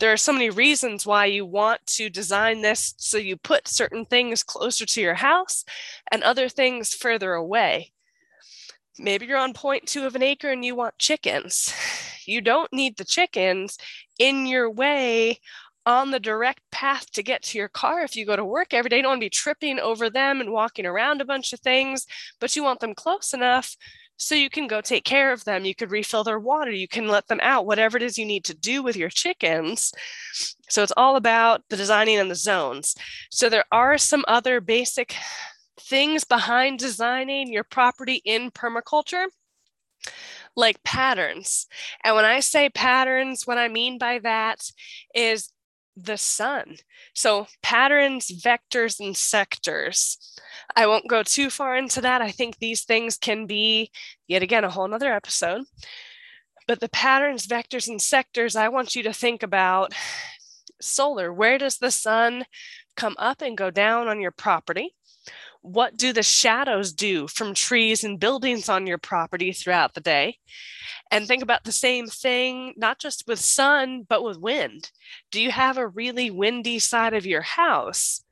There 0.00 0.12
are 0.14 0.16
so 0.16 0.32
many 0.32 0.48
reasons 0.48 1.04
why 1.04 1.26
you 1.26 1.44
want 1.44 1.86
to 1.88 2.08
design 2.08 2.62
this 2.62 2.94
so 2.96 3.18
you 3.18 3.36
put 3.36 3.68
certain 3.68 4.06
things 4.06 4.42
closer 4.42 4.86
to 4.86 5.00
your 5.00 5.14
house 5.14 5.62
and 6.10 6.22
other 6.22 6.48
things 6.48 6.94
further 6.94 7.34
away. 7.34 7.92
Maybe 8.98 9.26
you're 9.26 9.36
on 9.36 9.52
point 9.52 9.86
two 9.86 10.06
of 10.06 10.14
an 10.14 10.22
acre 10.22 10.50
and 10.50 10.64
you 10.64 10.74
want 10.74 10.98
chickens. 10.98 11.74
You 12.26 12.40
don't 12.40 12.72
need 12.72 12.96
the 12.96 13.04
chickens 13.04 13.76
in 14.18 14.46
your 14.46 14.70
way 14.70 15.40
on 15.84 16.12
the 16.12 16.20
direct 16.20 16.60
path 16.70 17.10
to 17.12 17.22
get 17.22 17.42
to 17.42 17.58
your 17.58 17.68
car 17.68 18.00
if 18.00 18.16
you 18.16 18.24
go 18.24 18.36
to 18.36 18.44
work 18.44 18.72
every 18.72 18.88
day. 18.88 18.96
You 18.96 19.02
don't 19.02 19.10
want 19.10 19.20
to 19.20 19.26
be 19.26 19.30
tripping 19.30 19.78
over 19.78 20.08
them 20.08 20.40
and 20.40 20.50
walking 20.50 20.86
around 20.86 21.20
a 21.20 21.26
bunch 21.26 21.52
of 21.52 21.60
things, 21.60 22.06
but 22.40 22.56
you 22.56 22.62
want 22.62 22.80
them 22.80 22.94
close 22.94 23.34
enough 23.34 23.76
so 24.20 24.34
you 24.34 24.50
can 24.50 24.66
go 24.66 24.82
take 24.82 25.04
care 25.04 25.32
of 25.32 25.44
them. 25.44 25.64
You 25.64 25.74
could 25.74 25.90
refill 25.90 26.24
their 26.24 26.38
water, 26.38 26.70
you 26.70 26.86
can 26.86 27.08
let 27.08 27.26
them 27.28 27.40
out, 27.42 27.64
whatever 27.64 27.96
it 27.96 28.02
is 28.02 28.18
you 28.18 28.26
need 28.26 28.44
to 28.44 28.54
do 28.54 28.82
with 28.82 28.94
your 28.94 29.08
chickens. 29.08 29.92
So 30.68 30.82
it's 30.82 30.92
all 30.96 31.16
about 31.16 31.62
the 31.70 31.76
designing 31.76 32.18
and 32.18 32.30
the 32.30 32.34
zones. 32.34 32.94
So 33.30 33.48
there 33.48 33.64
are 33.72 33.96
some 33.96 34.24
other 34.28 34.60
basic 34.60 35.16
things 35.80 36.24
behind 36.24 36.78
designing 36.78 37.50
your 37.50 37.64
property 37.64 38.20
in 38.24 38.50
permaculture 38.50 39.24
like 40.54 40.82
patterns. 40.84 41.66
And 42.04 42.14
when 42.14 42.26
I 42.26 42.40
say 42.40 42.68
patterns, 42.68 43.46
what 43.46 43.56
I 43.56 43.68
mean 43.68 43.96
by 43.96 44.18
that 44.18 44.60
is 45.14 45.50
the 45.96 46.16
sun. 46.16 46.76
So, 47.14 47.46
patterns, 47.62 48.30
vectors, 48.44 49.00
and 49.00 49.16
sectors. 49.16 50.18
I 50.76 50.86
won't 50.86 51.08
go 51.08 51.22
too 51.22 51.50
far 51.50 51.76
into 51.76 52.00
that. 52.02 52.22
I 52.22 52.30
think 52.30 52.58
these 52.58 52.84
things 52.84 53.16
can 53.16 53.46
be, 53.46 53.90
yet 54.28 54.42
again, 54.42 54.64
a 54.64 54.70
whole 54.70 54.88
nother 54.88 55.12
episode. 55.12 55.62
But 56.66 56.80
the 56.80 56.88
patterns, 56.88 57.46
vectors, 57.46 57.88
and 57.88 58.00
sectors, 58.00 58.54
I 58.54 58.68
want 58.68 58.94
you 58.94 59.02
to 59.04 59.12
think 59.12 59.42
about 59.42 59.92
solar. 60.80 61.32
Where 61.32 61.58
does 61.58 61.78
the 61.78 61.90
sun 61.90 62.44
come 62.96 63.16
up 63.18 63.42
and 63.42 63.56
go 63.56 63.70
down 63.70 64.08
on 64.08 64.20
your 64.20 64.30
property? 64.30 64.94
What 65.62 65.96
do 65.96 66.12
the 66.12 66.22
shadows 66.22 66.92
do 66.92 67.26
from 67.28 67.54
trees 67.54 68.02
and 68.02 68.18
buildings 68.18 68.68
on 68.68 68.86
your 68.86 68.98
property 68.98 69.52
throughout 69.52 69.94
the 69.94 70.00
day? 70.00 70.38
And 71.10 71.26
think 71.26 71.42
about 71.42 71.64
the 71.64 71.72
same 71.72 72.06
thing, 72.06 72.74
not 72.76 72.98
just 72.98 73.24
with 73.26 73.40
sun, 73.40 74.06
but 74.08 74.22
with 74.22 74.38
wind. 74.38 74.90
Do 75.30 75.40
you 75.40 75.50
have 75.50 75.76
a 75.76 75.86
really 75.86 76.30
windy 76.30 76.78
side 76.78 77.14
of 77.14 77.26
your 77.26 77.42
house? 77.42 78.24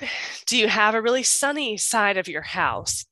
Do 0.46 0.56
you 0.56 0.68
have 0.68 0.94
a 0.94 1.02
really 1.02 1.22
sunny 1.22 1.76
side 1.76 2.16
of 2.16 2.28
your 2.28 2.42
house? 2.42 3.04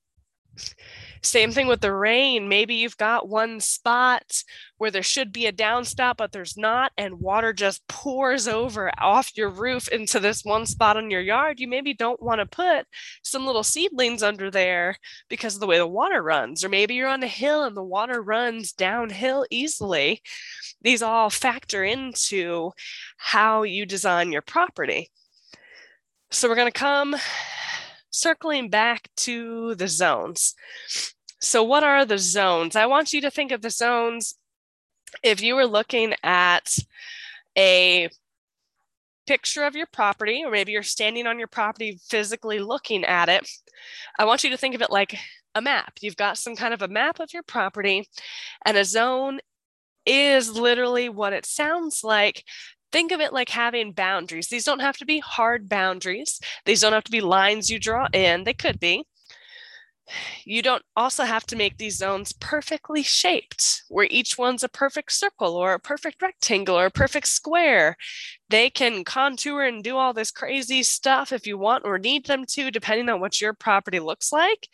Same 1.24 1.52
thing 1.52 1.68
with 1.68 1.80
the 1.80 1.92
rain. 1.92 2.50
Maybe 2.50 2.74
you've 2.74 2.98
got 2.98 3.30
one 3.30 3.58
spot 3.58 4.42
where 4.76 4.90
there 4.90 5.02
should 5.02 5.32
be 5.32 5.46
a 5.46 5.52
downspout, 5.52 6.18
but 6.18 6.32
there's 6.32 6.54
not, 6.56 6.92
and 6.98 7.18
water 7.18 7.54
just 7.54 7.86
pours 7.88 8.46
over 8.46 8.90
off 8.98 9.34
your 9.34 9.48
roof 9.48 9.88
into 9.88 10.20
this 10.20 10.44
one 10.44 10.66
spot 10.66 10.98
on 10.98 11.10
your 11.10 11.22
yard. 11.22 11.60
You 11.60 11.66
maybe 11.66 11.94
don't 11.94 12.22
want 12.22 12.40
to 12.40 12.46
put 12.46 12.86
some 13.22 13.46
little 13.46 13.62
seedlings 13.62 14.22
under 14.22 14.50
there 14.50 14.96
because 15.30 15.54
of 15.54 15.60
the 15.60 15.66
way 15.66 15.78
the 15.78 15.86
water 15.86 16.22
runs. 16.22 16.62
Or 16.62 16.68
maybe 16.68 16.94
you're 16.94 17.08
on 17.08 17.22
a 17.22 17.26
hill 17.26 17.64
and 17.64 17.74
the 17.74 17.82
water 17.82 18.20
runs 18.20 18.72
downhill 18.72 19.46
easily. 19.50 20.20
These 20.82 21.00
all 21.00 21.30
factor 21.30 21.82
into 21.82 22.72
how 23.16 23.62
you 23.62 23.86
design 23.86 24.30
your 24.30 24.42
property. 24.42 25.10
So 26.30 26.50
we're 26.50 26.56
going 26.56 26.70
to 26.70 26.78
come 26.78 27.16
circling 28.14 28.70
back 28.70 29.10
to 29.16 29.74
the 29.74 29.88
zones. 29.88 30.54
So, 31.40 31.62
what 31.64 31.82
are 31.82 32.04
the 32.04 32.18
zones? 32.18 32.76
I 32.76 32.86
want 32.86 33.12
you 33.12 33.20
to 33.22 33.30
think 33.30 33.50
of 33.50 33.60
the 33.60 33.70
zones 33.70 34.36
if 35.22 35.42
you 35.42 35.56
were 35.56 35.66
looking 35.66 36.14
at 36.22 36.76
a 37.58 38.08
picture 39.26 39.64
of 39.64 39.74
your 39.74 39.86
property, 39.86 40.42
or 40.44 40.50
maybe 40.50 40.72
you're 40.72 40.82
standing 40.82 41.26
on 41.26 41.38
your 41.38 41.48
property 41.48 41.98
physically 42.08 42.60
looking 42.60 43.04
at 43.04 43.28
it. 43.28 43.48
I 44.18 44.24
want 44.24 44.44
you 44.44 44.50
to 44.50 44.56
think 44.56 44.74
of 44.74 44.82
it 44.82 44.90
like 44.90 45.18
a 45.54 45.60
map. 45.60 45.94
You've 46.00 46.16
got 46.16 46.38
some 46.38 46.56
kind 46.56 46.72
of 46.72 46.82
a 46.82 46.88
map 46.88 47.20
of 47.20 47.32
your 47.32 47.42
property, 47.42 48.08
and 48.64 48.76
a 48.76 48.84
zone 48.84 49.40
is 50.06 50.56
literally 50.56 51.08
what 51.08 51.32
it 51.32 51.46
sounds 51.46 52.04
like. 52.04 52.44
Think 52.94 53.10
of 53.10 53.18
it 53.18 53.32
like 53.32 53.48
having 53.48 53.90
boundaries. 53.90 54.46
These 54.46 54.62
don't 54.62 54.78
have 54.78 54.96
to 54.98 55.04
be 55.04 55.18
hard 55.18 55.68
boundaries, 55.68 56.38
these 56.64 56.80
don't 56.80 56.92
have 56.92 57.02
to 57.02 57.10
be 57.10 57.20
lines 57.20 57.68
you 57.68 57.80
draw 57.80 58.06
in. 58.12 58.44
They 58.44 58.54
could 58.54 58.78
be, 58.78 59.04
you 60.44 60.62
don't 60.62 60.84
also 60.94 61.24
have 61.24 61.44
to 61.46 61.56
make 61.56 61.76
these 61.76 61.98
zones 61.98 62.32
perfectly 62.32 63.02
shaped, 63.02 63.82
where 63.88 64.06
each 64.08 64.38
one's 64.38 64.62
a 64.62 64.68
perfect 64.68 65.10
circle 65.10 65.56
or 65.56 65.72
a 65.72 65.80
perfect 65.80 66.22
rectangle 66.22 66.78
or 66.78 66.86
a 66.86 66.90
perfect 66.92 67.26
square. 67.26 67.96
They 68.48 68.70
can 68.70 69.02
contour 69.02 69.64
and 69.64 69.82
do 69.82 69.96
all 69.96 70.12
this 70.12 70.30
crazy 70.30 70.84
stuff 70.84 71.32
if 71.32 71.48
you 71.48 71.58
want 71.58 71.84
or 71.84 71.98
need 71.98 72.26
them 72.26 72.44
to, 72.50 72.70
depending 72.70 73.08
on 73.08 73.18
what 73.18 73.40
your 73.40 73.54
property 73.54 73.98
looks 73.98 74.30
like. 74.30 74.68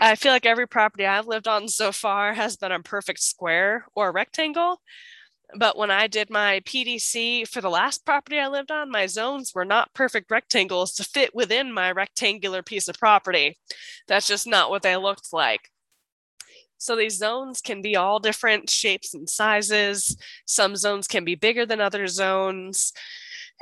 I 0.00 0.14
feel 0.14 0.32
like 0.32 0.46
every 0.46 0.66
property 0.66 1.04
I've 1.04 1.26
lived 1.26 1.46
on 1.46 1.68
so 1.68 1.92
far 1.92 2.32
has 2.32 2.56
been 2.56 2.72
a 2.72 2.80
perfect 2.80 3.20
square 3.20 3.84
or 3.94 4.08
a 4.08 4.12
rectangle. 4.12 4.80
But 5.56 5.78
when 5.78 5.90
I 5.90 6.08
did 6.08 6.28
my 6.28 6.60
PDC 6.60 7.48
for 7.48 7.60
the 7.60 7.70
last 7.70 8.04
property 8.04 8.38
I 8.38 8.48
lived 8.48 8.70
on, 8.70 8.90
my 8.90 9.06
zones 9.06 9.54
were 9.54 9.64
not 9.64 9.94
perfect 9.94 10.30
rectangles 10.30 10.92
to 10.94 11.04
fit 11.04 11.34
within 11.34 11.72
my 11.72 11.90
rectangular 11.90 12.62
piece 12.62 12.86
of 12.86 12.98
property. 12.98 13.58
That's 14.06 14.26
just 14.26 14.46
not 14.46 14.68
what 14.68 14.82
they 14.82 14.96
looked 14.96 15.32
like. 15.32 15.70
So 16.76 16.94
these 16.94 17.16
zones 17.16 17.60
can 17.60 17.82
be 17.82 17.96
all 17.96 18.20
different 18.20 18.70
shapes 18.70 19.14
and 19.14 19.28
sizes. 19.28 20.16
Some 20.46 20.76
zones 20.76 21.08
can 21.08 21.24
be 21.24 21.34
bigger 21.34 21.66
than 21.66 21.80
other 21.80 22.06
zones. 22.06 22.92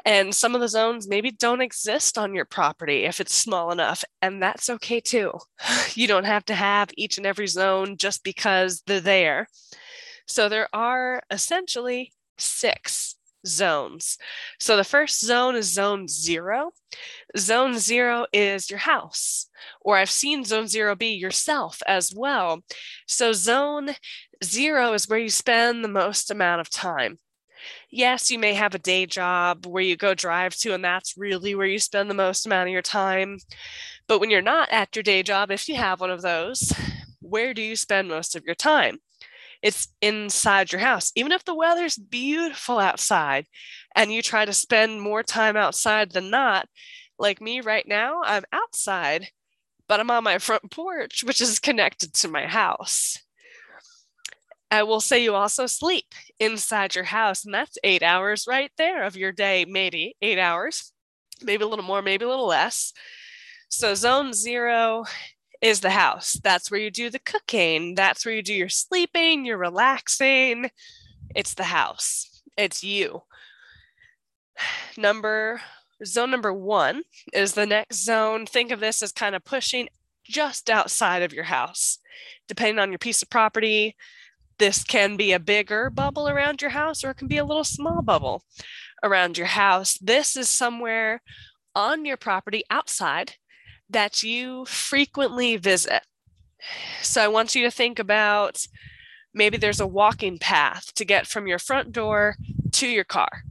And 0.04 0.34
some 0.34 0.54
of 0.54 0.60
the 0.60 0.68
zones 0.68 1.08
maybe 1.08 1.30
don't 1.30 1.62
exist 1.62 2.18
on 2.18 2.34
your 2.34 2.44
property 2.44 3.04
if 3.04 3.20
it's 3.20 3.34
small 3.34 3.70
enough. 3.70 4.04
And 4.20 4.42
that's 4.42 4.68
okay 4.70 5.00
too. 5.00 5.32
You 5.94 6.06
don't 6.06 6.24
have 6.24 6.44
to 6.46 6.54
have 6.54 6.90
each 6.98 7.16
and 7.16 7.26
every 7.26 7.46
zone 7.46 7.96
just 7.96 8.22
because 8.22 8.82
they're 8.86 9.00
there. 9.00 9.48
So 10.26 10.49
there 10.49 10.68
are 10.73 11.23
essentially 11.30 12.12
six 12.38 13.16
zones. 13.47 14.18
So 14.59 14.76
the 14.76 14.85
first 14.85 15.25
zone 15.25 15.54
is 15.56 15.73
zone 15.73 16.09
zero. 16.09 16.73
Zone 17.38 17.78
zero 17.78 18.26
is 18.33 18.68
your 18.71 18.80
house, 18.80 19.49
or 19.80 19.97
I've 19.97 20.11
seen 20.11 20.45
zone 20.45 20.66
zero 20.66 20.97
be 20.97 21.09
yourself 21.09 21.80
as 21.87 22.12
well. 22.14 22.62
So 23.06 23.33
zone 23.33 23.90
zero 24.45 24.92
is 24.92 25.09
where 25.09 25.18
you 25.18 25.30
spend 25.30 25.85
the 25.85 25.88
most 25.88 26.30
amount 26.30 26.61
of 26.61 26.71
time. 26.71 27.18
Yes, 27.90 28.30
you 28.30 28.38
may 28.38 28.54
have 28.54 28.75
a 28.75 28.78
day 28.78 29.06
job 29.06 29.66
where 29.66 29.83
you 29.83 29.97
go 29.97 30.14
drive 30.14 30.54
to, 30.56 30.75
and 30.75 30.85
that's 30.85 31.16
really 31.16 31.54
where 31.54 31.66
you 31.66 31.78
spend 31.78 32.11
the 32.11 32.14
most 32.14 32.47
amount 32.47 32.68
of 32.68 32.73
your 32.73 32.83
time. 32.83 33.38
But 34.09 34.21
when 34.21 34.30
you're 34.30 34.42
not 34.42 34.71
at 34.71 34.95
your 34.95 35.02
day 35.02 35.23
job, 35.23 35.50
if 35.50 35.68
you 35.68 35.76
have 35.76 36.00
one 36.00 36.11
of 36.11 36.23
those, 36.23 36.73
where 37.21 37.54
do 37.54 37.62
you 37.62 37.76
spend 37.76 38.09
most 38.09 38.37
of 38.37 38.45
your 38.45 38.54
time? 38.54 38.99
It's 39.62 39.88
inside 40.00 40.72
your 40.72 40.80
house. 40.80 41.12
Even 41.14 41.32
if 41.32 41.44
the 41.44 41.54
weather's 41.54 41.96
beautiful 41.96 42.78
outside 42.78 43.46
and 43.94 44.12
you 44.12 44.22
try 44.22 44.44
to 44.44 44.52
spend 44.52 45.00
more 45.00 45.22
time 45.22 45.56
outside 45.56 46.12
than 46.12 46.30
not, 46.30 46.68
like 47.18 47.40
me 47.40 47.60
right 47.60 47.86
now, 47.86 48.20
I'm 48.25 48.44
outside, 48.52 49.28
but 49.88 50.00
I'm 50.00 50.10
on 50.10 50.25
my 50.25 50.38
front 50.38 50.70
porch, 50.70 51.25
which 51.25 51.40
is 51.40 51.58
connected 51.58 52.12
to 52.14 52.28
my 52.28 52.46
house. 52.46 53.18
I 54.70 54.82
will 54.82 55.00
say 55.00 55.22
you 55.22 55.34
also 55.34 55.66
sleep 55.66 56.06
inside 56.40 56.94
your 56.94 57.04
house, 57.04 57.44
and 57.44 57.54
that's 57.54 57.78
eight 57.84 58.02
hours 58.02 58.46
right 58.48 58.70
there 58.76 59.04
of 59.04 59.16
your 59.16 59.32
day, 59.32 59.64
maybe 59.64 60.16
eight 60.20 60.38
hours, 60.38 60.92
maybe 61.42 61.64
a 61.64 61.68
little 61.68 61.84
more, 61.84 62.02
maybe 62.02 62.25
a 62.25 62.28
little 62.28 62.48
less. 62.48 62.92
So, 63.68 63.94
zone 63.94 64.32
zero 64.32 65.04
is 65.62 65.80
the 65.80 65.90
house. 65.90 66.34
That's 66.42 66.70
where 66.70 66.80
you 66.80 66.90
do 66.90 67.10
the 67.10 67.18
cooking. 67.18 67.94
That's 67.94 68.25
where 68.25 68.34
you 68.34 68.42
do 68.42 68.54
your 68.54 68.68
sleeping, 68.68 69.44
your 69.44 69.58
relaxing. 69.58 70.70
It's 71.34 71.54
the 71.54 71.64
house. 71.64 72.42
It's 72.56 72.82
you. 72.84 73.22
Number 74.96 75.60
zone 76.04 76.30
number 76.30 76.52
1 76.52 77.02
is 77.32 77.54
the 77.54 77.66
next 77.66 78.04
zone. 78.04 78.46
Think 78.46 78.70
of 78.70 78.80
this 78.80 79.02
as 79.02 79.12
kind 79.12 79.34
of 79.34 79.44
pushing 79.44 79.88
just 80.25 80.68
outside 80.68 81.22
of 81.22 81.32
your 81.32 81.44
house. 81.44 81.98
Depending 82.48 82.78
on 82.78 82.90
your 82.90 82.98
piece 82.98 83.22
of 83.22 83.30
property, 83.30 83.96
this 84.58 84.84
can 84.84 85.16
be 85.16 85.32
a 85.32 85.38
bigger 85.38 85.90
bubble 85.90 86.28
around 86.28 86.60
your 86.60 86.70
house 86.70 87.04
or 87.04 87.10
it 87.10 87.16
can 87.16 87.28
be 87.28 87.38
a 87.38 87.44
little 87.44 87.64
small 87.64 88.02
bubble 88.02 88.42
around 89.02 89.38
your 89.38 89.46
house. 89.46 89.98
This 89.98 90.36
is 90.36 90.48
somewhere 90.48 91.22
on 91.75 92.04
your 92.04 92.16
property 92.16 92.64
outside 92.70 93.34
that 93.90 94.22
you 94.22 94.64
frequently 94.66 95.56
visit. 95.56 96.02
So 97.02 97.22
I 97.22 97.28
want 97.28 97.54
you 97.54 97.62
to 97.64 97.70
think 97.70 97.98
about 97.98 98.66
maybe 99.34 99.56
there's 99.56 99.80
a 99.80 99.86
walking 99.86 100.38
path 100.38 100.92
to 100.94 101.04
get 101.04 101.26
from 101.26 101.46
your 101.46 101.58
front 101.58 101.92
door 101.92 102.36
to 102.72 102.88
your 102.88 103.04
car. 103.04 103.44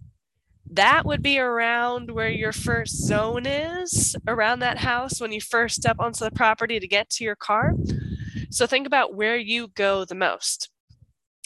that 0.69 1.05
would 1.05 1.21
be 1.21 1.39
around 1.39 2.11
where 2.11 2.29
your 2.29 2.51
first 2.51 2.95
zone 3.05 3.45
is, 3.45 4.15
around 4.27 4.59
that 4.59 4.79
house 4.79 5.21
when 5.21 5.31
you 5.31 5.39
first 5.39 5.75
step 5.75 5.97
onto 5.99 6.25
the 6.25 6.31
property 6.31 6.79
to 6.79 6.87
get 6.87 7.09
to 7.09 7.23
your 7.23 7.35
car. 7.35 7.73
So 8.49 8.67
think 8.67 8.85
about 8.87 9.15
where 9.15 9.37
you 9.37 9.69
go 9.69 10.05
the 10.05 10.15
most. 10.15 10.69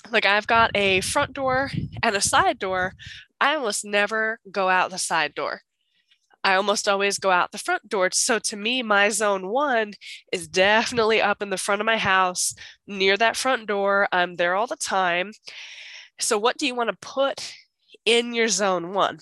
Like 0.10 0.26
I've 0.26 0.48
got 0.48 0.72
a 0.76 1.02
front 1.02 1.34
door 1.34 1.72
and 2.02 2.16
a 2.16 2.22
side 2.22 2.58
door. 2.58 2.94
I 3.40 3.56
almost 3.56 3.86
never 3.86 4.40
go 4.52 4.70
out 4.70 4.92
the 4.92 4.98
side 4.98 5.36
door. 5.36 5.62
I 6.44 6.56
almost 6.56 6.88
always 6.88 7.20
go 7.20 7.32
out 7.32 7.52
the 7.52 7.58
front 7.58 7.90
door. 7.90 8.10
So 8.14 8.40
to 8.40 8.56
me, 8.56 8.82
my 8.82 9.10
zone 9.10 9.48
one 9.50 9.94
is 10.32 10.48
definitely 10.48 11.22
up 11.22 11.42
in 11.42 11.50
the 11.50 11.58
front 11.58 11.82
of 11.82 11.86
my 11.86 11.98
house 11.98 12.54
near 12.88 13.18
that 13.18 13.38
front 13.38 13.68
door. 13.68 14.08
I'm 14.12 14.36
there 14.36 14.56
all 14.56 14.68
the 14.68 14.78
time. 14.78 15.32
So, 16.20 16.38
what 16.38 16.58
do 16.58 16.68
you 16.68 16.76
want 16.76 16.90
to 16.90 16.98
put 17.02 17.54
in 18.06 18.34
your 18.34 18.50
zone 18.50 18.94
one? 18.94 19.20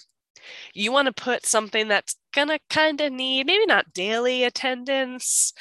You 0.74 0.92
want 0.92 1.08
to 1.08 1.24
put 1.24 1.46
something 1.46 1.88
that's 1.88 2.16
going 2.34 2.48
to 2.50 2.60
kind 2.70 3.02
of 3.02 3.12
need 3.12 3.46
maybe 3.46 3.66
not 3.66 3.94
daily 3.94 4.44
attendance, 4.44 5.54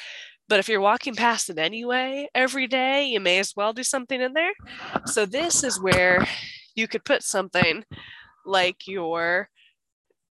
but 0.47 0.59
if 0.59 0.69
you're 0.69 0.81
walking 0.81 1.15
past 1.15 1.49
it 1.49 1.59
anyway 1.59 2.29
every 2.33 2.67
day, 2.67 3.05
you 3.05 3.19
may 3.19 3.39
as 3.39 3.53
well 3.55 3.73
do 3.73 3.83
something 3.83 4.19
in 4.19 4.33
there. 4.33 4.53
So, 5.05 5.25
this 5.25 5.63
is 5.63 5.79
where 5.79 6.27
you 6.75 6.87
could 6.87 7.03
put 7.03 7.23
something 7.23 7.83
like 8.45 8.87
your 8.87 9.49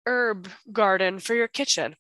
herb 0.08 0.50
garden 0.72 1.20
for 1.20 1.36
your 1.36 1.48
kitchen. 1.50 1.96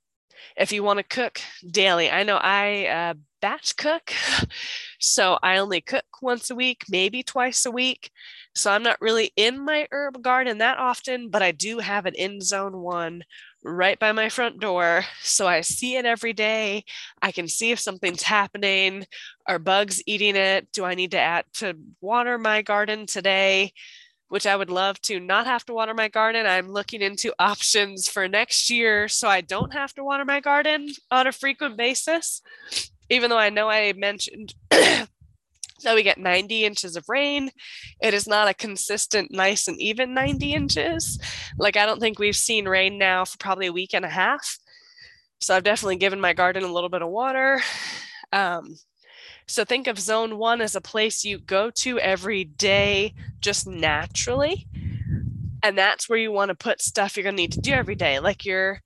If 0.55 0.71
you 0.71 0.81
want 0.81 0.97
to 0.97 1.03
cook 1.03 1.41
daily, 1.69 2.09
I 2.09 2.23
know 2.23 2.37
I 2.37 2.85
uh, 2.87 3.13
batch 3.41 3.75
cook, 3.75 4.13
so 4.99 5.37
I 5.43 5.57
only 5.57 5.81
cook 5.81 6.05
once 6.21 6.49
a 6.49 6.55
week, 6.55 6.85
maybe 6.89 7.21
twice 7.21 7.65
a 7.65 7.71
week. 7.71 8.11
So 8.55 8.71
I'm 8.71 8.81
not 8.81 9.01
really 9.01 9.31
in 9.35 9.63
my 9.63 9.87
herb 9.91 10.21
garden 10.23 10.59
that 10.59 10.79
often, 10.79 11.29
but 11.29 11.43
I 11.43 11.51
do 11.51 11.79
have 11.79 12.05
an 12.05 12.15
in 12.15 12.41
zone 12.41 12.77
one 12.77 13.23
right 13.63 13.99
by 13.99 14.11
my 14.13 14.29
front 14.29 14.59
door. 14.59 15.03
So 15.21 15.47
I 15.47 15.61
see 15.61 15.95
it 15.95 16.05
every 16.05 16.33
day. 16.33 16.85
I 17.21 17.31
can 17.31 17.47
see 17.47 17.71
if 17.71 17.79
something's 17.79 18.23
happening. 18.23 19.05
Are 19.47 19.59
bugs 19.59 20.01
eating 20.07 20.35
it? 20.35 20.71
Do 20.71 20.85
I 20.85 20.95
need 20.95 21.11
to 21.11 21.19
add 21.19 21.45
to 21.55 21.75
water 22.01 22.37
my 22.37 22.61
garden 22.61 23.05
today? 23.05 23.73
Which 24.29 24.45
I 24.45 24.55
would 24.55 24.69
love 24.69 25.01
to 25.03 25.19
not 25.19 25.47
have 25.47 25.65
to 25.65 25.73
water 25.73 25.93
my 25.93 26.07
garden. 26.07 26.45
I'm 26.45 26.71
looking 26.71 27.01
into 27.01 27.33
options 27.39 28.07
for 28.07 28.27
next 28.27 28.69
year 28.69 29.07
so 29.07 29.27
I 29.27 29.41
don't 29.41 29.73
have 29.73 29.93
to 29.95 30.03
water 30.03 30.25
my 30.25 30.39
garden 30.39 30.89
on 31.11 31.27
a 31.27 31.31
frequent 31.31 31.77
basis. 31.77 32.41
Even 33.09 33.29
though 33.29 33.37
I 33.37 33.49
know 33.49 33.69
I 33.69 33.93
mentioned 33.93 34.53
that 34.69 35.07
we 35.95 36.03
get 36.03 36.17
90 36.17 36.65
inches 36.65 36.95
of 36.95 37.05
rain, 37.07 37.51
it 38.01 38.13
is 38.13 38.27
not 38.27 38.49
a 38.49 38.53
consistent, 38.53 39.31
nice, 39.31 39.67
and 39.67 39.79
even 39.79 40.13
90 40.13 40.53
inches. 40.53 41.19
Like, 41.57 41.77
I 41.77 41.85
don't 41.85 42.01
think 42.01 42.19
we've 42.19 42.35
seen 42.35 42.67
rain 42.67 42.97
now 42.97 43.23
for 43.23 43.37
probably 43.37 43.67
a 43.67 43.73
week 43.73 43.93
and 43.93 44.03
a 44.03 44.09
half. 44.09 44.57
So, 45.39 45.55
I've 45.55 45.63
definitely 45.63 45.97
given 45.97 46.19
my 46.19 46.33
garden 46.33 46.63
a 46.63 46.73
little 46.73 46.89
bit 46.89 47.01
of 47.01 47.09
water. 47.09 47.61
Um, 48.33 48.75
so 49.47 49.63
think 49.63 49.87
of 49.87 49.97
zone 49.97 50.37
one 50.37 50.59
as 50.59 50.75
a 50.75 50.81
place 50.81 51.23
you 51.23 51.39
go 51.39 51.71
to 51.71 51.99
every 51.99 52.43
day 52.43 53.13
just 53.39 53.65
naturally. 53.65 54.67
And 55.63 55.77
that's 55.77 56.09
where 56.09 56.19
you 56.19 56.31
want 56.31 56.49
to 56.49 56.55
put 56.55 56.81
stuff 56.81 57.15
you're 57.15 57.23
going 57.23 57.35
to 57.35 57.41
need 57.41 57.53
to 57.53 57.61
do 57.61 57.71
every 57.71 57.95
day. 57.95 58.19
Like 58.19 58.45
your, 58.45 58.81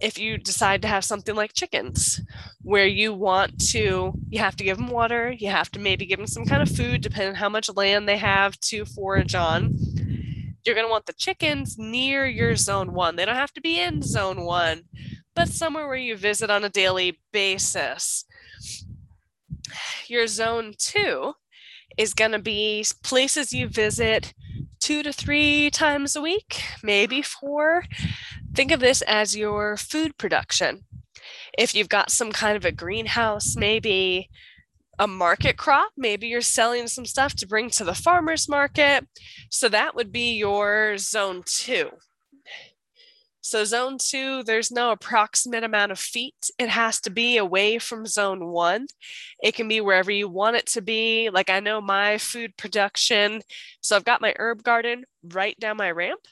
if 0.00 0.18
you 0.18 0.36
decide 0.36 0.82
to 0.82 0.88
have 0.88 1.04
something 1.04 1.34
like 1.34 1.54
chickens, 1.54 2.20
where 2.60 2.86
you 2.86 3.14
want 3.14 3.58
to, 3.70 4.12
you 4.28 4.38
have 4.38 4.56
to 4.56 4.64
give 4.64 4.76
them 4.76 4.90
water, 4.90 5.32
you 5.32 5.48
have 5.48 5.70
to 5.70 5.80
maybe 5.80 6.04
give 6.04 6.18
them 6.18 6.26
some 6.26 6.44
kind 6.44 6.62
of 6.62 6.68
food, 6.68 7.00
depending 7.00 7.30
on 7.30 7.34
how 7.36 7.48
much 7.48 7.74
land 7.74 8.06
they 8.06 8.18
have 8.18 8.58
to 8.60 8.84
forage 8.84 9.34
on. 9.34 9.74
You're 10.64 10.74
going 10.74 10.86
to 10.86 10.90
want 10.90 11.06
the 11.06 11.14
chickens 11.14 11.76
near 11.78 12.26
your 12.26 12.54
zone 12.56 12.92
one. 12.92 13.16
They 13.16 13.24
don't 13.24 13.34
have 13.34 13.52
to 13.54 13.60
be 13.62 13.80
in 13.80 14.02
zone 14.02 14.44
one, 14.44 14.82
but 15.34 15.48
somewhere 15.48 15.86
where 15.86 15.96
you 15.96 16.16
visit 16.16 16.50
on 16.50 16.64
a 16.64 16.68
daily 16.68 17.18
basis 17.32 18.25
your 20.08 20.26
zone 20.26 20.74
two 20.78 21.32
is 21.96 22.14
going 22.14 22.32
to 22.32 22.38
be 22.38 22.84
places 23.02 23.52
you 23.52 23.68
visit 23.68 24.34
two 24.80 25.02
to 25.02 25.12
three 25.12 25.70
times 25.70 26.14
a 26.14 26.20
week, 26.20 26.62
maybe 26.82 27.22
four. 27.22 27.84
Think 28.54 28.70
of 28.70 28.80
this 28.80 29.02
as 29.02 29.36
your 29.36 29.76
food 29.76 30.16
production. 30.18 30.84
If 31.58 31.74
you've 31.74 31.88
got 31.88 32.10
some 32.10 32.32
kind 32.32 32.56
of 32.56 32.64
a 32.64 32.72
greenhouse, 32.72 33.56
maybe 33.56 34.28
a 34.98 35.06
market 35.06 35.56
crop, 35.56 35.92
maybe 35.96 36.28
you're 36.28 36.40
selling 36.40 36.88
some 36.88 37.04
stuff 37.04 37.34
to 37.36 37.46
bring 37.46 37.70
to 37.70 37.84
the 37.84 37.94
farmer's 37.94 38.48
market. 38.48 39.06
So 39.50 39.68
that 39.68 39.94
would 39.94 40.12
be 40.12 40.36
your 40.36 40.96
zone 40.98 41.42
two. 41.44 41.90
So, 43.46 43.64
zone 43.64 43.98
two, 43.98 44.42
there's 44.42 44.72
no 44.72 44.90
approximate 44.90 45.62
amount 45.62 45.92
of 45.92 46.00
feet. 46.00 46.50
It 46.58 46.68
has 46.68 47.00
to 47.02 47.10
be 47.10 47.36
away 47.36 47.78
from 47.78 48.04
zone 48.04 48.46
one. 48.46 48.88
It 49.40 49.54
can 49.54 49.68
be 49.68 49.80
wherever 49.80 50.10
you 50.10 50.28
want 50.28 50.56
it 50.56 50.66
to 50.68 50.82
be. 50.82 51.30
Like, 51.30 51.48
I 51.48 51.60
know 51.60 51.80
my 51.80 52.18
food 52.18 52.56
production. 52.56 53.42
So, 53.80 53.94
I've 53.94 54.04
got 54.04 54.20
my 54.20 54.34
herb 54.36 54.64
garden 54.64 55.04
right 55.22 55.56
down 55.60 55.76
my 55.76 55.92
ramp 55.92 56.22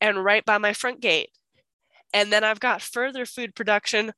and 0.00 0.24
right 0.24 0.44
by 0.44 0.58
my 0.58 0.72
front 0.72 1.00
gate. 1.00 1.30
And 2.12 2.32
then 2.32 2.42
I've 2.42 2.58
got 2.58 2.82
further 2.82 3.24
food 3.24 3.54
production 3.54 4.12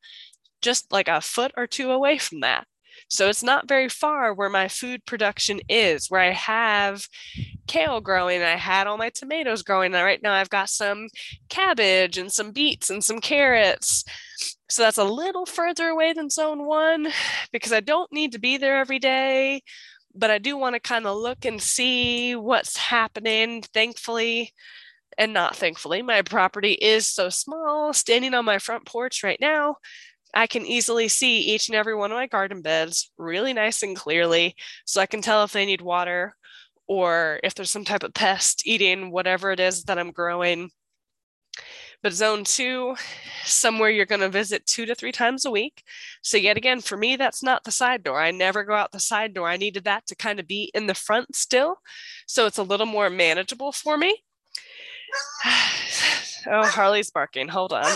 just 0.62 0.90
like 0.90 1.08
a 1.08 1.20
foot 1.20 1.52
or 1.54 1.66
two 1.66 1.90
away 1.90 2.16
from 2.16 2.40
that. 2.40 2.66
So 3.08 3.28
it's 3.28 3.42
not 3.42 3.68
very 3.68 3.88
far 3.88 4.32
where 4.34 4.48
my 4.48 4.68
food 4.68 5.04
production 5.06 5.60
is, 5.68 6.08
where 6.08 6.20
I 6.20 6.30
have 6.32 7.06
kale 7.66 8.00
growing. 8.00 8.42
I 8.42 8.56
had 8.56 8.86
all 8.86 8.96
my 8.96 9.10
tomatoes 9.10 9.62
growing. 9.62 9.94
And 9.94 10.04
right 10.04 10.22
now 10.22 10.32
I've 10.32 10.50
got 10.50 10.68
some 10.68 11.08
cabbage 11.48 12.18
and 12.18 12.32
some 12.32 12.52
beets 12.52 12.90
and 12.90 13.02
some 13.02 13.20
carrots. 13.20 14.04
So 14.68 14.82
that's 14.82 14.98
a 14.98 15.04
little 15.04 15.46
further 15.46 15.88
away 15.88 16.12
than 16.12 16.30
zone 16.30 16.64
one 16.66 17.08
because 17.52 17.72
I 17.72 17.80
don't 17.80 18.12
need 18.12 18.32
to 18.32 18.38
be 18.38 18.56
there 18.56 18.78
every 18.78 18.98
day, 18.98 19.62
but 20.14 20.30
I 20.30 20.38
do 20.38 20.56
want 20.56 20.74
to 20.74 20.80
kind 20.80 21.06
of 21.06 21.16
look 21.16 21.44
and 21.44 21.60
see 21.60 22.34
what's 22.34 22.76
happening. 22.76 23.62
Thankfully, 23.74 24.52
and 25.18 25.32
not 25.32 25.56
thankfully, 25.56 26.02
my 26.02 26.22
property 26.22 26.72
is 26.72 27.06
so 27.06 27.28
small. 27.28 27.92
Standing 27.92 28.34
on 28.34 28.44
my 28.44 28.58
front 28.58 28.86
porch 28.86 29.22
right 29.22 29.40
now, 29.40 29.76
I 30.34 30.46
can 30.46 30.64
easily 30.64 31.08
see 31.08 31.40
each 31.40 31.68
and 31.68 31.76
every 31.76 31.94
one 31.94 32.12
of 32.12 32.16
my 32.16 32.26
garden 32.26 32.62
beds 32.62 33.10
really 33.18 33.52
nice 33.52 33.82
and 33.82 33.96
clearly. 33.96 34.54
So 34.84 35.00
I 35.00 35.06
can 35.06 35.22
tell 35.22 35.44
if 35.44 35.52
they 35.52 35.66
need 35.66 35.80
water 35.80 36.36
or 36.86 37.40
if 37.42 37.54
there's 37.54 37.70
some 37.70 37.84
type 37.84 38.02
of 38.02 38.14
pest 38.14 38.66
eating 38.66 39.10
whatever 39.10 39.52
it 39.52 39.60
is 39.60 39.84
that 39.84 39.98
I'm 39.98 40.12
growing. 40.12 40.70
But 42.02 42.14
zone 42.14 42.44
two, 42.44 42.96
somewhere 43.44 43.90
you're 43.90 44.06
going 44.06 44.22
to 44.22 44.30
visit 44.30 44.64
two 44.64 44.86
to 44.86 44.94
three 44.94 45.12
times 45.12 45.44
a 45.44 45.50
week. 45.50 45.82
So, 46.22 46.38
yet 46.38 46.56
again, 46.56 46.80
for 46.80 46.96
me, 46.96 47.16
that's 47.16 47.42
not 47.42 47.64
the 47.64 47.70
side 47.70 48.02
door. 48.02 48.18
I 48.18 48.30
never 48.30 48.64
go 48.64 48.72
out 48.72 48.92
the 48.92 49.00
side 49.00 49.34
door. 49.34 49.48
I 49.48 49.58
needed 49.58 49.84
that 49.84 50.06
to 50.06 50.16
kind 50.16 50.40
of 50.40 50.46
be 50.46 50.70
in 50.74 50.86
the 50.86 50.94
front 50.94 51.36
still. 51.36 51.76
So, 52.26 52.46
it's 52.46 52.56
a 52.56 52.62
little 52.62 52.86
more 52.86 53.10
manageable 53.10 53.70
for 53.72 53.98
me. 53.98 54.22
oh, 55.44 56.66
Harley's 56.66 57.10
barking. 57.10 57.48
Hold 57.48 57.74
on. 57.74 57.92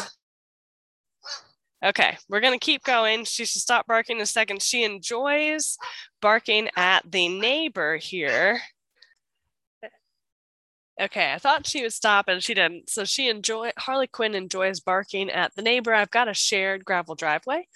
Okay, 1.85 2.16
we're 2.31 2.40
going 2.40 2.59
to 2.59 2.64
keep 2.64 2.83
going. 2.83 3.25
She 3.25 3.44
should 3.44 3.61
stop 3.61 3.87
barking 3.87 4.16
in 4.16 4.23
a 4.23 4.27
second. 4.27 4.62
She 4.62 4.85
enjoys 4.85 5.77
barking 6.23 6.70
at 6.77 7.11
the 7.11 7.29
neighbor 7.29 7.97
here. 7.97 8.61
Okay, 10.99 11.33
I 11.33 11.38
thought 11.38 11.66
she 11.66 11.83
would 11.83 11.92
stop 11.92 12.29
and 12.29 12.42
she 12.42 12.55
didn't. 12.55 12.88
So 12.88 13.05
she 13.05 13.29
enjoy 13.29 13.73
Harley 13.77 14.07
Quinn 14.07 14.35
enjoys 14.35 14.81
barking 14.81 15.29
at 15.29 15.55
the 15.57 15.62
neighbor. 15.62 15.92
I've 15.92 16.11
got 16.11 16.29
a 16.29 16.35
shared 16.35 16.85
gravel 16.85 17.16
driveway. 17.16 17.66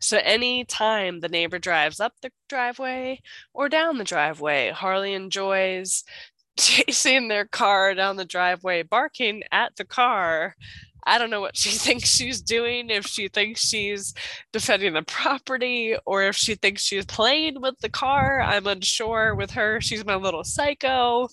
So 0.00 0.18
anytime 0.18 1.18
the 1.18 1.28
neighbor 1.28 1.58
drives 1.58 1.98
up 1.98 2.12
the 2.22 2.30
driveway 2.48 3.20
or 3.54 3.68
down 3.68 3.98
the 3.98 4.04
driveway, 4.04 4.70
Harley 4.70 5.14
enjoys 5.14 6.04
chasing 6.58 7.28
their 7.28 7.46
car 7.46 7.94
down 7.94 8.16
the 8.16 8.24
driveway, 8.24 8.82
barking 8.82 9.42
at 9.50 9.74
the 9.76 9.84
car 9.84 10.54
I 11.04 11.18
don't 11.18 11.30
know 11.30 11.40
what 11.40 11.56
she 11.56 11.70
thinks 11.78 12.08
she's 12.08 12.40
doing, 12.40 12.90
if 12.90 13.06
she 13.06 13.28
thinks 13.28 13.60
she's 13.60 14.14
defending 14.52 14.94
the 14.94 15.02
property 15.02 15.96
or 16.06 16.24
if 16.24 16.36
she 16.36 16.54
thinks 16.54 16.82
she's 16.82 17.06
playing 17.06 17.60
with 17.60 17.78
the 17.80 17.88
car. 17.88 18.40
I'm 18.40 18.66
unsure 18.66 19.34
with 19.34 19.52
her. 19.52 19.80
She's 19.80 20.04
my 20.04 20.16
little 20.16 20.44
psycho. 20.44 21.28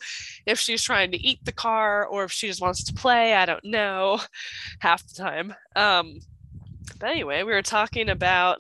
If 0.45 0.59
she's 0.59 0.83
trying 0.83 1.11
to 1.11 1.17
eat 1.17 1.43
the 1.43 1.51
car 1.51 2.05
or 2.05 2.23
if 2.25 2.31
she 2.31 2.47
just 2.47 2.61
wants 2.61 2.83
to 2.85 2.93
play, 2.93 3.33
I 3.33 3.45
don't 3.45 3.65
know 3.65 4.19
half 4.79 5.05
the 5.07 5.15
time. 5.15 5.53
Um, 5.75 6.19
but 6.99 7.09
anyway, 7.09 7.43
we 7.43 7.51
were 7.51 7.61
talking 7.61 8.09
about 8.09 8.59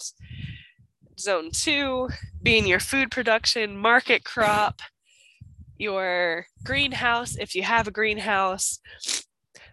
zone 1.19 1.51
two 1.51 2.09
being 2.41 2.67
your 2.67 2.79
food 2.79 3.09
production, 3.11 3.77
market 3.77 4.23
crop, 4.23 4.81
your 5.77 6.45
greenhouse, 6.63 7.35
if 7.37 7.55
you 7.55 7.63
have 7.63 7.87
a 7.87 7.91
greenhouse, 7.91 8.79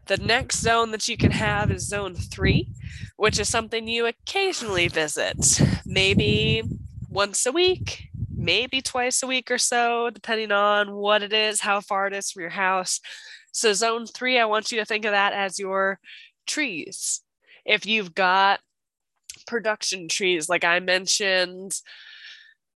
the 0.07 0.17
next 0.17 0.61
zone 0.61 0.91
that 0.91 1.09
you 1.09 1.17
can 1.17 1.31
have 1.31 1.71
is 1.71 1.87
zone 1.87 2.15
three, 2.15 2.69
which 3.17 3.39
is 3.39 3.49
something 3.49 3.87
you 3.87 4.07
occasionally 4.07 4.89
visit, 4.89 5.61
maybe 5.87 6.63
once 7.09 7.47
a 7.47 7.53
week, 7.53 8.09
maybe 8.35 8.81
twice 8.81 9.23
a 9.23 9.27
week 9.27 9.51
or 9.51 9.59
so, 9.59 10.11
depending 10.11 10.51
on 10.51 10.95
what 10.95 11.23
it 11.23 11.33
is, 11.33 11.61
how 11.61 11.81
far 11.81 12.07
it 12.07 12.13
is 12.13 12.31
from 12.31 12.41
your 12.41 12.51
house. 12.51 13.01
So, 13.53 13.73
zone 13.73 14.07
three, 14.07 14.39
I 14.39 14.47
want 14.47 14.73
you 14.73 14.79
to 14.79 14.85
think 14.85 15.05
of 15.05 15.13
that 15.13 15.33
as 15.33 15.59
your 15.59 16.01
trees. 16.47 17.21
If 17.65 17.87
you've 17.87 18.15
got 18.15 18.61
production 19.47 20.09
trees, 20.09 20.49
like 20.49 20.65
I 20.65 20.81
mentioned, 20.81 21.81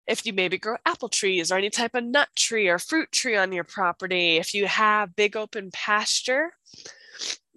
if 0.06 0.24
you 0.24 0.32
maybe 0.32 0.58
grow 0.58 0.76
apple 0.86 1.08
trees 1.08 1.50
or 1.50 1.56
any 1.56 1.70
type 1.70 1.94
of 1.94 2.04
nut 2.04 2.28
tree 2.36 2.68
or 2.68 2.78
fruit 2.78 3.10
tree 3.10 3.36
on 3.36 3.52
your 3.52 3.64
property, 3.64 4.36
if 4.36 4.54
you 4.54 4.66
have 4.66 5.16
big 5.16 5.36
open 5.36 5.70
pasture, 5.72 6.52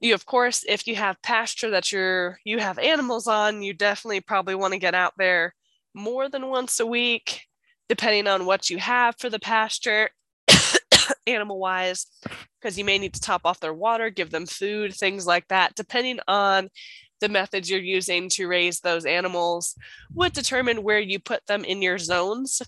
you 0.02 0.14
of 0.14 0.26
course 0.26 0.64
if 0.68 0.88
you 0.88 0.96
have 0.96 1.22
pasture 1.22 1.70
that 1.70 1.92
you're 1.92 2.40
you 2.44 2.60
have 2.60 2.80
animals 2.80 3.28
on 3.28 3.62
you 3.62 3.74
definitely 3.74 4.22
probably 4.22 4.56
want 4.56 4.74
to 4.74 4.80
get 4.80 4.96
out 4.96 5.14
there 5.18 5.54
more 5.94 6.30
than 6.30 6.48
once 6.48 6.80
a 6.80 6.86
week 6.86 7.46
depending 7.88 8.28
on 8.28 8.46
what 8.46 8.70
you 8.70 8.78
have 8.78 9.16
for 9.18 9.30
the 9.30 9.40
pasture 9.40 10.10
animal 11.28 11.60
wise 11.60 12.08
because 12.60 12.78
you 12.78 12.86
may 12.86 12.98
need 12.98 13.14
to 13.14 13.22
top 13.22 13.42
off 13.46 13.60
their 13.60 13.74
water 13.74 14.10
give 14.10 14.30
them 14.30 14.46
food 14.46 14.94
things 14.94 15.26
like 15.26 15.48
that 15.48 15.76
depending 15.76 16.20
on 16.28 16.70
the 17.22 17.30
methods 17.30 17.70
you're 17.70 17.82
using 17.82 18.30
to 18.30 18.48
raise 18.48 18.80
those 18.80 19.06
animals 19.06 19.76
would 20.14 20.32
determine 20.32 20.84
where 20.84 21.00
you 21.00 21.20
put 21.20 21.46
them 21.48 21.66
in 21.66 21.82
your 21.82 21.98
zones 21.98 22.62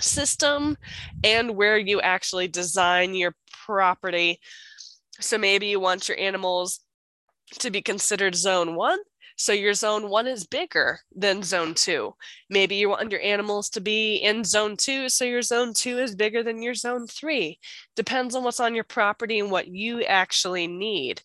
system 0.00 0.76
and 1.24 1.56
where 1.56 1.78
you 1.78 2.00
actually 2.00 2.48
design 2.48 3.14
your 3.14 3.34
property. 3.64 4.40
So 5.20 5.38
maybe 5.38 5.66
you 5.66 5.80
want 5.80 6.08
your 6.08 6.18
animals 6.18 6.80
to 7.58 7.70
be 7.70 7.82
considered 7.82 8.34
zone 8.34 8.74
one. 8.74 8.98
So 9.36 9.52
your 9.52 9.74
zone 9.74 10.08
one 10.10 10.26
is 10.26 10.46
bigger 10.46 10.98
than 11.14 11.44
zone 11.44 11.74
two. 11.74 12.14
Maybe 12.50 12.74
you 12.74 12.88
want 12.88 13.12
your 13.12 13.20
animals 13.20 13.70
to 13.70 13.80
be 13.80 14.16
in 14.16 14.42
zone 14.42 14.76
two. 14.76 15.08
So 15.08 15.24
your 15.24 15.42
zone 15.42 15.74
two 15.74 15.98
is 15.98 16.16
bigger 16.16 16.42
than 16.42 16.60
your 16.60 16.74
zone 16.74 17.06
three. 17.06 17.60
Depends 17.94 18.34
on 18.34 18.42
what's 18.42 18.58
on 18.58 18.74
your 18.74 18.84
property 18.84 19.38
and 19.38 19.50
what 19.50 19.68
you 19.68 20.02
actually 20.02 20.66
need. 20.66 21.22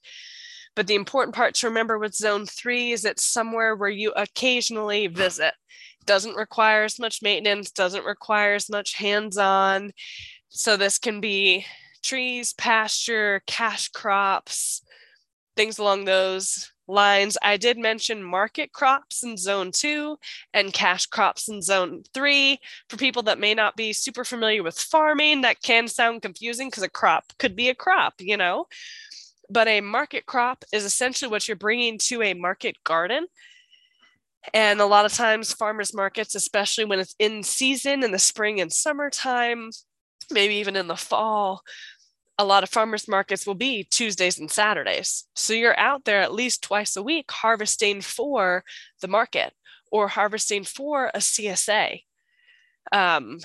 But 0.75 0.88
the 0.88 0.95
important 0.95 1.36
part 1.36 1.56
to 1.56 1.67
remember 1.67 1.97
with 1.97 2.15
zone 2.15 2.45
three 2.45 2.91
is 2.91 3.03
it's 3.03 3.23
somewhere 3.23 3.75
where 3.75 3.89
you 3.89 4.12
occasionally 4.15 5.08
visit. 5.08 5.53
Doesn't 6.06 6.36
require 6.36 6.84
as 6.84 6.99
much 6.99 7.21
maintenance, 7.23 7.71
doesn't 7.71 8.06
require 8.06 8.53
as 8.53 8.69
much 8.69 8.95
hands 8.95 9.38
on. 9.38 9.91
So 10.49 10.77
this 10.77 10.99
can 10.99 11.19
be 11.19 11.65
trees, 12.04 12.54
pasture, 12.54 13.42
cash 13.48 13.89
crops, 13.89 14.82
things 15.56 15.80
along 15.80 16.06
those 16.06 16.72
lines. 16.88 17.38
I 17.42 17.58
did 17.58 17.78
mention 17.78 18.24
market 18.24 18.74
crops 18.74 19.24
in 19.24 19.38
zone 19.38 19.72
two 19.72 20.18
and 20.54 20.74
cash 20.74 21.06
crops 21.06 21.48
in 21.48 21.62
zone 21.62 22.04
three. 22.13 22.60
For 22.89 22.98
people 22.98 23.24
that 23.24 23.39
may 23.39 23.54
not 23.54 23.76
be 23.76 23.94
super 23.94 24.24
familiar 24.24 24.63
with 24.63 24.78
farming, 24.78 25.42
that 25.42 25.62
can 25.62 25.88
sound 25.88 26.22
confusing 26.22 26.68
because 26.68 26.84
a 26.84 26.89
crop 26.89 27.26
could 27.39 27.56
be 27.56 27.70
a 27.70 27.76
crop, 27.76 28.16
you 28.20 28.38
know? 28.38 28.66
But 29.50 29.68
a 29.68 29.82
market 29.82 30.26
crop 30.26 30.63
is 30.72 30.84
essentially 30.84 31.30
what 31.30 31.48
you're 31.48 31.56
bringing 31.56 31.98
to 32.00 32.22
a 32.22 32.34
market 32.34 32.76
garden. 32.84 33.28
And 34.54 34.82
a 34.82 34.86
lot 34.86 35.06
of 35.06 35.13
times, 35.13 35.54
farmers 35.54 35.94
markets, 35.94 36.36
especially 36.36 36.84
when 36.84 37.00
it's 37.00 37.16
in 37.18 37.44
season 37.44 38.04
in 38.04 38.12
the 38.12 38.20
spring 38.20 38.60
and 38.60 38.72
summertime, 38.72 39.70
maybe 40.32 40.56
even 40.56 40.76
in 40.76 40.88
the 40.88 40.98
fall, 40.98 41.62
a 42.38 42.46
lot 42.46 42.63
of 42.63 42.69
farmers 42.69 43.08
markets 43.08 43.46
will 43.46 43.56
be 43.56 43.84
Tuesdays 43.84 44.39
and 44.39 44.50
Saturdays. 44.50 45.26
So 45.36 45.54
you're 45.54 45.80
out 45.80 46.06
there 46.06 46.22
at 46.22 46.34
least 46.34 46.63
twice 46.63 46.96
a 46.96 47.04
week 47.04 47.30
harvesting 47.32 48.02
for 48.02 48.63
the 49.02 49.08
market 49.08 49.54
or 49.91 50.08
harvesting 50.08 50.63
for 50.63 51.12
a 51.13 51.19
CSA. 51.19 52.02
Um, 52.91 53.39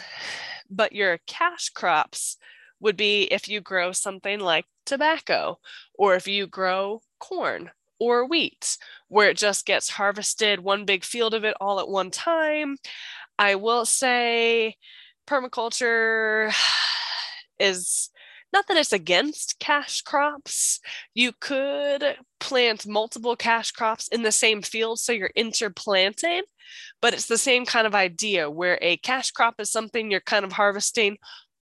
but 0.70 0.92
your 0.92 1.18
cash 1.27 1.68
crops 1.70 2.38
would 2.81 2.96
be 2.96 3.22
if 3.24 3.48
you 3.48 3.61
grow 3.61 3.92
something 3.92 4.40
like 4.40 4.64
tobacco, 4.87 5.59
or 5.94 6.14
if 6.14 6.27
you 6.27 6.46
grow 6.46 7.03
corn 7.18 7.70
or 7.98 8.27
wheat, 8.27 8.79
where 9.09 9.29
it 9.31 9.37
just 9.37 9.66
gets 9.66 9.90
harvested, 9.90 10.61
one 10.61 10.85
big 10.85 11.05
field 11.05 11.35
of 11.35 11.44
it 11.44 11.57
all 11.61 11.81
at 11.81 11.88
one 11.88 12.11
time. 12.11 12.77
I 13.38 13.57
will 13.57 13.85
say 13.85 14.77
permaculture 15.27 16.53
is 17.59 18.11
not 18.52 18.66
that 18.68 18.76
it's 18.76 18.92
against 18.92 19.58
cash 19.58 20.02
crops. 20.02 20.80
You 21.14 21.32
could 21.38 22.16
plant 22.40 22.87
multiple 22.87 23.37
cash 23.37 23.72
crops 23.72 24.08
in 24.08 24.22
the 24.22 24.32
same 24.32 24.62
field, 24.62 25.00
so 25.00 25.12
you're 25.12 25.30
interplanting, 25.34 26.42
but 27.02 27.12
it's 27.12 27.26
the 27.26 27.38
same 27.38 27.66
kind 27.66 27.87
of 27.87 27.94
idea 27.94 28.50
where 28.50 28.78
a 28.80 28.96
cash 28.98 29.30
crop 29.30 29.56
is 29.58 29.70
something 29.70 30.11
you're 30.11 30.20
kind 30.20 30.44
of 30.44 30.52
harvesting 30.52 31.18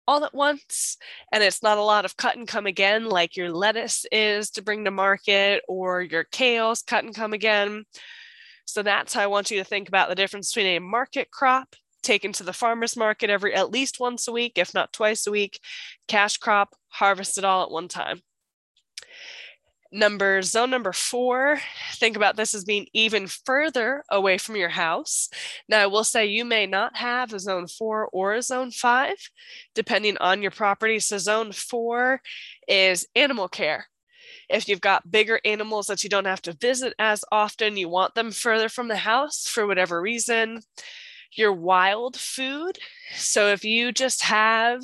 all 0.07 0.25
at 0.25 0.33
once 0.33 0.97
and 1.31 1.43
it's 1.43 1.63
not 1.63 1.77
a 1.77 1.83
lot 1.83 2.05
of 2.05 2.17
cut 2.17 2.35
and 2.35 2.47
come 2.47 2.65
again 2.65 3.05
like 3.05 3.37
your 3.37 3.51
lettuce 3.51 4.05
is 4.11 4.49
to 4.49 4.61
bring 4.61 4.83
to 4.83 4.91
market 4.91 5.63
or 5.67 6.01
your 6.01 6.25
kale's 6.25 6.81
cut 6.81 7.05
and 7.05 7.15
come 7.15 7.31
again 7.31 7.85
so 8.65 8.83
that's 8.83 9.13
how 9.13 9.21
i 9.21 9.27
want 9.27 9.49
you 9.49 9.57
to 9.57 9.63
think 9.63 9.87
about 9.87 10.09
the 10.09 10.15
difference 10.15 10.53
between 10.53 10.75
a 10.75 10.79
market 10.79 11.31
crop 11.31 11.75
taken 12.03 12.31
to 12.33 12.43
the 12.43 12.53
farmers 12.53 12.95
market 12.95 13.29
every 13.29 13.53
at 13.53 13.71
least 13.71 13.99
once 13.99 14.27
a 14.27 14.31
week 14.31 14.53
if 14.57 14.73
not 14.73 14.93
twice 14.93 15.25
a 15.25 15.31
week 15.31 15.59
cash 16.07 16.37
crop 16.37 16.75
harvested 16.89 17.43
all 17.43 17.63
at 17.63 17.71
one 17.71 17.87
time 17.87 18.21
Number 19.95 20.41
zone 20.41 20.71
number 20.71 20.91
four, 20.91 21.59
think 21.97 22.15
about 22.15 22.35
this 22.35 22.55
as 22.55 22.65
being 22.65 22.87
even 22.93 23.27
further 23.27 24.03
away 24.09 24.39
from 24.39 24.55
your 24.55 24.69
house. 24.69 25.29
Now, 25.69 25.81
I 25.81 25.85
will 25.85 26.03
say 26.03 26.25
you 26.25 26.45
may 26.45 26.65
not 26.65 26.97
have 26.97 27.31
a 27.31 27.39
zone 27.39 27.67
four 27.67 28.09
or 28.11 28.33
a 28.33 28.41
zone 28.41 28.71
five, 28.71 29.17
depending 29.75 30.17
on 30.17 30.41
your 30.41 30.49
property. 30.49 30.97
So, 30.97 31.19
zone 31.19 31.51
four 31.51 32.21
is 32.67 33.05
animal 33.15 33.47
care. 33.47 33.85
If 34.49 34.67
you've 34.67 34.81
got 34.81 35.11
bigger 35.11 35.39
animals 35.45 35.85
that 35.87 36.03
you 36.03 36.09
don't 36.09 36.25
have 36.25 36.41
to 36.43 36.53
visit 36.53 36.95
as 36.97 37.23
often, 37.31 37.77
you 37.77 37.87
want 37.87 38.15
them 38.15 38.31
further 38.31 38.69
from 38.69 38.87
the 38.87 38.97
house 38.97 39.47
for 39.47 39.67
whatever 39.67 40.01
reason. 40.01 40.61
Your 41.35 41.53
wild 41.53 42.17
food. 42.17 42.77
So, 43.15 43.47
if 43.47 43.63
you 43.63 43.91
just 43.91 44.23
have 44.23 44.81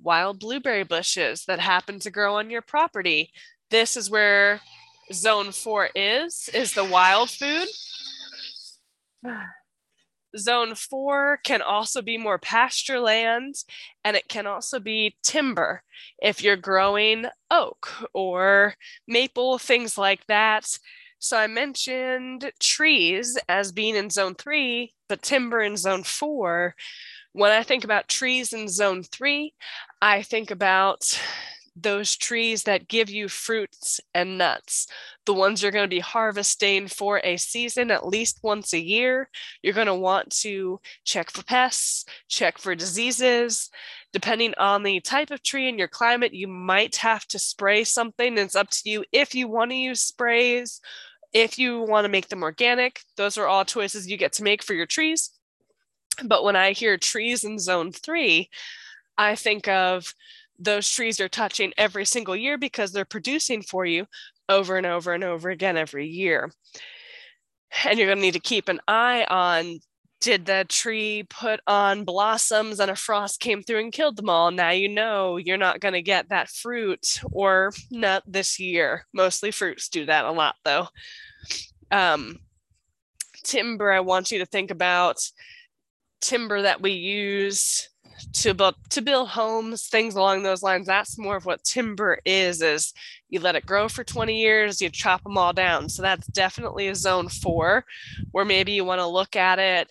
wild 0.00 0.40
blueberry 0.40 0.84
bushes 0.84 1.44
that 1.46 1.58
happen 1.58 1.98
to 2.00 2.10
grow 2.10 2.36
on 2.36 2.50
your 2.50 2.62
property, 2.62 3.30
this 3.70 3.96
is 3.96 4.10
where 4.10 4.60
zone 5.12 5.52
four 5.52 5.90
is, 5.94 6.48
is 6.52 6.72
the 6.72 6.84
wild 6.84 7.30
food. 7.30 7.68
Zone 10.36 10.74
four 10.74 11.38
can 11.44 11.62
also 11.62 12.02
be 12.02 12.18
more 12.18 12.38
pasture 12.38 13.00
land 13.00 13.54
and 14.04 14.16
it 14.16 14.28
can 14.28 14.46
also 14.46 14.78
be 14.78 15.16
timber 15.22 15.82
if 16.20 16.42
you're 16.42 16.56
growing 16.56 17.24
oak 17.50 17.88
or 18.12 18.74
maple, 19.08 19.58
things 19.58 19.96
like 19.96 20.26
that. 20.26 20.78
So 21.26 21.36
I 21.36 21.48
mentioned 21.48 22.52
trees 22.60 23.36
as 23.48 23.72
being 23.72 23.96
in 23.96 24.10
zone 24.10 24.36
three, 24.36 24.94
but 25.08 25.22
timber 25.22 25.60
in 25.60 25.76
zone 25.76 26.04
four. 26.04 26.76
When 27.32 27.50
I 27.50 27.64
think 27.64 27.82
about 27.82 28.06
trees 28.06 28.52
in 28.52 28.68
zone 28.68 29.02
three, 29.02 29.52
I 30.00 30.22
think 30.22 30.52
about 30.52 31.20
those 31.74 32.16
trees 32.16 32.62
that 32.62 32.86
give 32.86 33.10
you 33.10 33.28
fruits 33.28 34.00
and 34.14 34.38
nuts, 34.38 34.86
the 35.26 35.34
ones 35.34 35.62
you're 35.62 35.72
going 35.72 35.88
to 35.90 35.94
be 35.94 35.98
harvesting 35.98 36.86
for 36.86 37.20
a 37.24 37.36
season 37.36 37.90
at 37.90 38.06
least 38.06 38.38
once 38.44 38.72
a 38.72 38.80
year. 38.80 39.28
You're 39.62 39.74
going 39.74 39.88
to 39.88 39.94
want 39.94 40.30
to 40.42 40.80
check 41.04 41.32
for 41.32 41.42
pests, 41.42 42.04
check 42.28 42.56
for 42.56 42.76
diseases. 42.76 43.68
Depending 44.12 44.54
on 44.56 44.84
the 44.84 45.00
type 45.00 45.30
of 45.30 45.42
tree 45.42 45.68
and 45.68 45.78
your 45.78 45.88
climate, 45.88 46.32
you 46.32 46.48
might 46.48 46.96
have 46.96 47.26
to 47.26 47.38
spray 47.38 47.82
something. 47.84 48.38
It's 48.38 48.56
up 48.56 48.70
to 48.70 48.80
you 48.88 49.04
if 49.12 49.34
you 49.34 49.48
want 49.48 49.72
to 49.72 49.76
use 49.76 50.00
sprays, 50.00 50.80
if 51.36 51.58
you 51.58 51.82
want 51.82 52.06
to 52.06 52.08
make 52.08 52.28
them 52.28 52.42
organic. 52.42 53.02
Those 53.18 53.36
are 53.36 53.46
all 53.46 53.66
choices 53.66 54.08
you 54.08 54.16
get 54.16 54.32
to 54.34 54.42
make 54.42 54.62
for 54.62 54.72
your 54.72 54.86
trees. 54.86 55.30
But 56.24 56.44
when 56.44 56.56
I 56.56 56.72
hear 56.72 56.96
trees 56.96 57.44
in 57.44 57.58
zone 57.58 57.92
three, 57.92 58.48
I 59.18 59.34
think 59.34 59.68
of 59.68 60.14
those 60.58 60.88
trees 60.88 61.20
are 61.20 61.28
touching 61.28 61.74
every 61.76 62.06
single 62.06 62.34
year 62.34 62.56
because 62.56 62.90
they're 62.90 63.04
producing 63.04 63.60
for 63.60 63.84
you 63.84 64.06
over 64.48 64.78
and 64.78 64.86
over 64.86 65.12
and 65.12 65.22
over 65.24 65.50
again 65.50 65.76
every 65.76 66.08
year. 66.08 66.50
And 67.84 67.98
you're 67.98 68.08
going 68.08 68.18
to 68.18 68.22
need 68.22 68.32
to 68.32 68.40
keep 68.40 68.70
an 68.70 68.80
eye 68.88 69.26
on 69.28 69.80
did 70.20 70.46
the 70.46 70.66
tree 70.68 71.24
put 71.28 71.60
on 71.66 72.04
blossoms 72.04 72.80
and 72.80 72.90
a 72.90 72.96
frost 72.96 73.40
came 73.40 73.62
through 73.62 73.80
and 73.80 73.92
killed 73.92 74.16
them 74.16 74.30
all? 74.30 74.50
Now 74.50 74.70
you 74.70 74.88
know 74.88 75.36
you're 75.36 75.56
not 75.56 75.80
going 75.80 75.94
to 75.94 76.02
get 76.02 76.28
that 76.30 76.48
fruit 76.48 77.20
or 77.32 77.72
nut 77.90 78.22
this 78.26 78.58
year. 78.58 79.06
Mostly 79.12 79.50
fruits 79.50 79.88
do 79.88 80.06
that 80.06 80.24
a 80.24 80.30
lot 80.30 80.56
though. 80.64 80.88
Um, 81.90 82.38
timber, 83.44 83.92
I 83.92 84.00
want 84.00 84.30
you 84.30 84.38
to 84.38 84.46
think 84.46 84.70
about 84.70 85.18
timber 86.20 86.62
that 86.62 86.80
we 86.80 86.92
use 86.92 87.88
to 88.32 88.54
build 88.54 88.74
to 88.90 89.02
build 89.02 89.28
homes 89.28 89.88
things 89.88 90.14
along 90.14 90.42
those 90.42 90.62
lines 90.62 90.86
that's 90.86 91.18
more 91.18 91.36
of 91.36 91.44
what 91.44 91.62
timber 91.62 92.18
is 92.24 92.62
is 92.62 92.94
you 93.28 93.38
let 93.40 93.56
it 93.56 93.66
grow 93.66 93.88
for 93.88 94.02
20 94.02 94.40
years 94.40 94.80
you 94.80 94.88
chop 94.88 95.22
them 95.22 95.36
all 95.36 95.52
down 95.52 95.88
so 95.88 96.00
that's 96.00 96.26
definitely 96.28 96.88
a 96.88 96.94
zone 96.94 97.28
four 97.28 97.84
where 98.32 98.44
maybe 98.44 98.72
you 98.72 98.84
want 98.84 99.00
to 99.00 99.06
look 99.06 99.36
at 99.36 99.58
it 99.58 99.90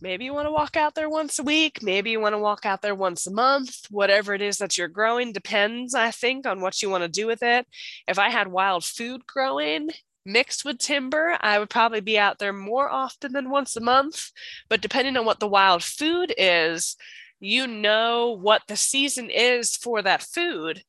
maybe 0.00 0.24
you 0.24 0.34
want 0.34 0.46
to 0.46 0.52
walk 0.52 0.76
out 0.76 0.94
there 0.94 1.08
once 1.08 1.38
a 1.38 1.42
week, 1.42 1.82
maybe 1.82 2.10
you 2.10 2.20
want 2.20 2.34
to 2.34 2.38
walk 2.38 2.64
out 2.64 2.82
there 2.82 2.94
once 2.94 3.26
a 3.26 3.32
month, 3.32 3.86
whatever 3.90 4.34
it 4.34 4.42
is 4.42 4.58
that 4.58 4.76
you're 4.78 4.88
growing 4.88 5.32
depends, 5.32 5.94
I 5.94 6.10
think, 6.10 6.46
on 6.46 6.60
what 6.60 6.82
you 6.82 6.90
want 6.90 7.02
to 7.02 7.08
do 7.08 7.26
with 7.26 7.42
it. 7.42 7.66
If 8.08 8.18
I 8.18 8.30
had 8.30 8.48
wild 8.48 8.84
food 8.84 9.26
growing, 9.26 9.90
mixed 10.24 10.64
with 10.64 10.78
timber, 10.78 11.36
I 11.40 11.58
would 11.58 11.70
probably 11.70 12.00
be 12.00 12.18
out 12.18 12.38
there 12.38 12.52
more 12.52 12.90
often 12.90 13.32
than 13.32 13.50
once 13.50 13.76
a 13.76 13.80
month. 13.80 14.30
But 14.68 14.80
depending 14.80 15.16
on 15.16 15.24
what 15.24 15.40
the 15.40 15.48
wild 15.48 15.82
food 15.82 16.32
is, 16.36 16.96
you 17.40 17.66
know 17.66 18.36
what 18.40 18.62
the 18.68 18.76
season 18.76 19.30
is 19.30 19.76
for 19.76 20.02
that 20.02 20.22
food. 20.22 20.82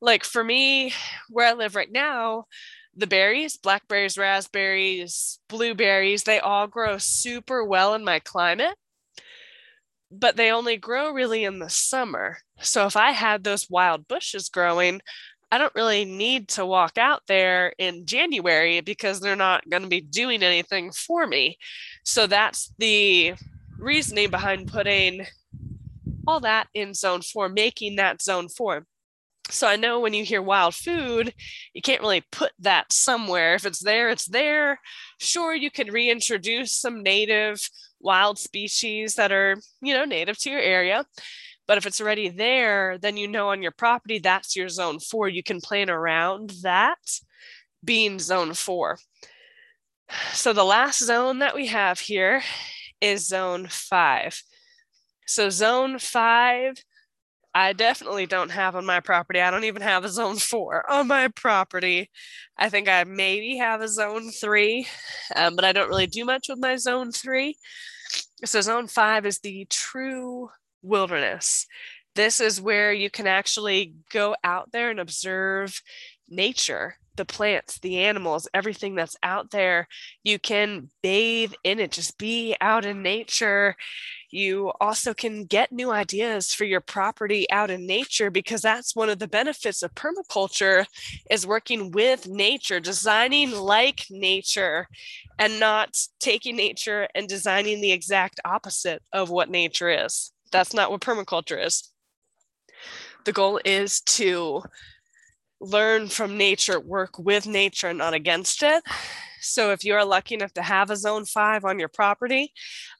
Like 0.00 0.24
for 0.24 0.42
me, 0.42 0.92
where 1.28 1.46
I 1.46 1.52
live 1.52 1.74
right 1.74 1.90
now, 1.90 2.46
the 2.98 3.06
berries, 3.06 3.56
blackberries, 3.56 4.18
raspberries, 4.18 5.38
blueberries, 5.48 6.24
they 6.24 6.40
all 6.40 6.66
grow 6.66 6.98
super 6.98 7.64
well 7.64 7.94
in 7.94 8.04
my 8.04 8.18
climate, 8.18 8.74
but 10.10 10.36
they 10.36 10.50
only 10.50 10.76
grow 10.76 11.12
really 11.12 11.44
in 11.44 11.60
the 11.60 11.70
summer. 11.70 12.38
So 12.60 12.86
if 12.86 12.96
I 12.96 13.12
had 13.12 13.44
those 13.44 13.70
wild 13.70 14.08
bushes 14.08 14.48
growing, 14.48 15.00
I 15.50 15.58
don't 15.58 15.74
really 15.74 16.04
need 16.04 16.48
to 16.48 16.66
walk 16.66 16.98
out 16.98 17.22
there 17.28 17.72
in 17.78 18.04
January 18.04 18.80
because 18.80 19.20
they're 19.20 19.36
not 19.36 19.68
going 19.70 19.82
to 19.84 19.88
be 19.88 20.00
doing 20.00 20.42
anything 20.42 20.90
for 20.90 21.26
me. 21.26 21.56
So 22.04 22.26
that's 22.26 22.72
the 22.78 23.34
reasoning 23.78 24.30
behind 24.30 24.68
putting 24.68 25.24
all 26.26 26.40
that 26.40 26.66
in 26.74 26.94
zone 26.94 27.22
four, 27.22 27.48
making 27.48 27.96
that 27.96 28.20
zone 28.20 28.48
four. 28.48 28.84
So 29.50 29.66
I 29.66 29.76
know 29.76 30.00
when 30.00 30.12
you 30.12 30.24
hear 30.24 30.42
wild 30.42 30.74
food, 30.74 31.32
you 31.72 31.80
can't 31.80 32.02
really 32.02 32.22
put 32.30 32.52
that 32.58 32.92
somewhere. 32.92 33.54
If 33.54 33.64
it's 33.64 33.82
there, 33.82 34.10
it's 34.10 34.26
there. 34.26 34.78
Sure, 35.18 35.54
you 35.54 35.70
can 35.70 35.90
reintroduce 35.90 36.78
some 36.78 37.02
native 37.02 37.58
wild 38.00 38.38
species 38.38 39.14
that 39.14 39.32
are, 39.32 39.56
you 39.80 39.94
know, 39.94 40.04
native 40.04 40.38
to 40.40 40.50
your 40.50 40.60
area. 40.60 41.04
But 41.66 41.78
if 41.78 41.86
it's 41.86 42.00
already 42.00 42.28
there, 42.28 42.98
then 42.98 43.16
you 43.16 43.28
know 43.28 43.48
on 43.48 43.62
your 43.62 43.72
property 43.72 44.18
that's 44.18 44.56
your 44.56 44.68
zone 44.68 44.98
four. 44.98 45.28
You 45.28 45.42
can 45.42 45.60
plan 45.60 45.90
around 45.90 46.52
that 46.62 46.98
being 47.84 48.18
zone 48.18 48.54
four. 48.54 48.98
So 50.32 50.52
the 50.52 50.64
last 50.64 51.04
zone 51.04 51.40
that 51.40 51.54
we 51.54 51.66
have 51.66 52.00
here 52.00 52.42
is 53.00 53.28
zone 53.28 53.66
five. 53.68 54.42
So 55.26 55.50
zone 55.50 55.98
five, 55.98 56.82
I 57.58 57.72
definitely 57.72 58.26
don't 58.26 58.52
have 58.52 58.76
on 58.76 58.86
my 58.86 59.00
property. 59.00 59.40
I 59.40 59.50
don't 59.50 59.64
even 59.64 59.82
have 59.82 60.04
a 60.04 60.08
zone 60.08 60.36
four 60.36 60.88
on 60.88 61.08
my 61.08 61.26
property. 61.26 62.08
I 62.56 62.68
think 62.68 62.88
I 62.88 63.02
maybe 63.02 63.56
have 63.56 63.80
a 63.80 63.88
zone 63.88 64.30
three, 64.30 64.86
um, 65.34 65.56
but 65.56 65.64
I 65.64 65.72
don't 65.72 65.88
really 65.88 66.06
do 66.06 66.24
much 66.24 66.46
with 66.48 66.60
my 66.60 66.76
zone 66.76 67.10
three. 67.10 67.56
So 68.44 68.60
zone 68.60 68.86
five 68.86 69.26
is 69.26 69.40
the 69.40 69.66
true 69.68 70.50
wilderness. 70.82 71.66
This 72.14 72.38
is 72.38 72.60
where 72.60 72.92
you 72.92 73.10
can 73.10 73.26
actually 73.26 73.96
go 74.12 74.36
out 74.44 74.70
there 74.70 74.90
and 74.90 75.00
observe 75.00 75.82
nature 76.28 76.94
the 77.18 77.26
plants, 77.26 77.78
the 77.80 77.98
animals, 77.98 78.48
everything 78.54 78.94
that's 78.94 79.16
out 79.22 79.50
there. 79.50 79.86
You 80.24 80.38
can 80.38 80.88
bathe 81.02 81.52
in 81.64 81.78
it, 81.78 81.92
just 81.92 82.16
be 82.16 82.56
out 82.62 82.86
in 82.86 83.02
nature. 83.02 83.76
You 84.30 84.72
also 84.80 85.12
can 85.12 85.44
get 85.44 85.72
new 85.72 85.90
ideas 85.90 86.54
for 86.54 86.64
your 86.64 86.80
property 86.80 87.50
out 87.50 87.70
in 87.70 87.86
nature 87.86 88.30
because 88.30 88.62
that's 88.62 88.96
one 88.96 89.10
of 89.10 89.18
the 89.18 89.28
benefits 89.28 89.82
of 89.82 89.94
permaculture 89.94 90.86
is 91.30 91.46
working 91.46 91.90
with 91.90 92.26
nature, 92.26 92.80
designing 92.80 93.50
like 93.52 94.04
nature 94.10 94.86
and 95.38 95.60
not 95.60 95.98
taking 96.20 96.56
nature 96.56 97.08
and 97.14 97.28
designing 97.28 97.80
the 97.80 97.92
exact 97.92 98.40
opposite 98.44 99.02
of 99.12 99.28
what 99.28 99.50
nature 99.50 99.90
is. 99.90 100.32
That's 100.52 100.72
not 100.72 100.90
what 100.90 101.00
permaculture 101.00 101.62
is. 101.62 101.90
The 103.24 103.32
goal 103.32 103.60
is 103.64 104.00
to 104.02 104.62
learn 105.60 106.08
from 106.08 106.36
nature, 106.36 106.80
work 106.80 107.18
with 107.18 107.46
nature, 107.46 107.92
not 107.92 108.14
against 108.14 108.62
it. 108.62 108.82
So 109.40 109.70
if 109.70 109.84
you're 109.84 110.04
lucky 110.04 110.34
enough 110.34 110.52
to 110.54 110.62
have 110.62 110.90
a 110.90 110.96
zone 110.96 111.24
five 111.24 111.64
on 111.64 111.78
your 111.78 111.88
property, 111.88 112.52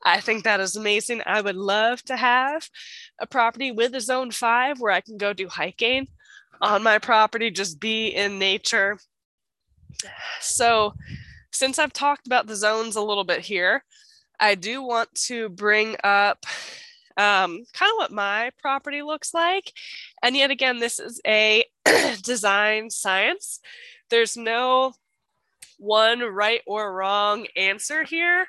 I 0.05 0.21
think 0.21 0.45
that 0.45 0.61
is 0.61 0.77
amazing. 0.77 1.23
I 1.27 1.41
would 1.41 1.57
love 1.57 2.03
to 2.05 2.17
have 2.17 2.69
a 3.21 3.27
property 3.27 3.73
with 3.73 3.95
a 3.95 4.01
zone 4.01 4.31
five 4.31 4.81
where 4.81 4.93
I 4.93 5.01
can 5.01 5.19
go 5.19 5.33
do 5.33 5.49
hiking 5.49 6.09
on 6.61 6.83
my 6.83 6.99
property, 6.99 7.51
just 7.51 7.81
be 7.81 8.09
in 8.09 8.39
nature. 8.39 8.99
So 10.41 10.95
since 11.53 11.79
I've 11.79 11.93
talked 11.93 12.27
about 12.27 12.47
the 12.47 12.57
zones 12.57 12.97
a 12.97 13.03
little 13.03 13.25
bit 13.25 13.41
here, 13.41 13.85
I 14.39 14.55
do 14.55 14.83
want 14.83 15.13
to 15.27 15.49
bring 15.49 15.97
up 16.05 16.47
um, 17.19 17.65
kind 17.75 17.91
of 17.91 17.97
what 17.97 18.13
my 18.13 18.51
property 18.61 19.03
looks 19.03 19.35
like. 19.35 19.73
And 20.23 20.37
yet 20.37 20.51
again, 20.51 20.79
this 20.79 21.01
is 21.01 21.21
a 21.27 21.65
design 22.23 22.91
science. 22.91 23.61
There's 24.09 24.37
no 24.37 24.95
one 25.79 26.21
right 26.21 26.63
or 26.67 26.95
wrong 26.95 27.47
answer 27.57 28.05
here 28.05 28.47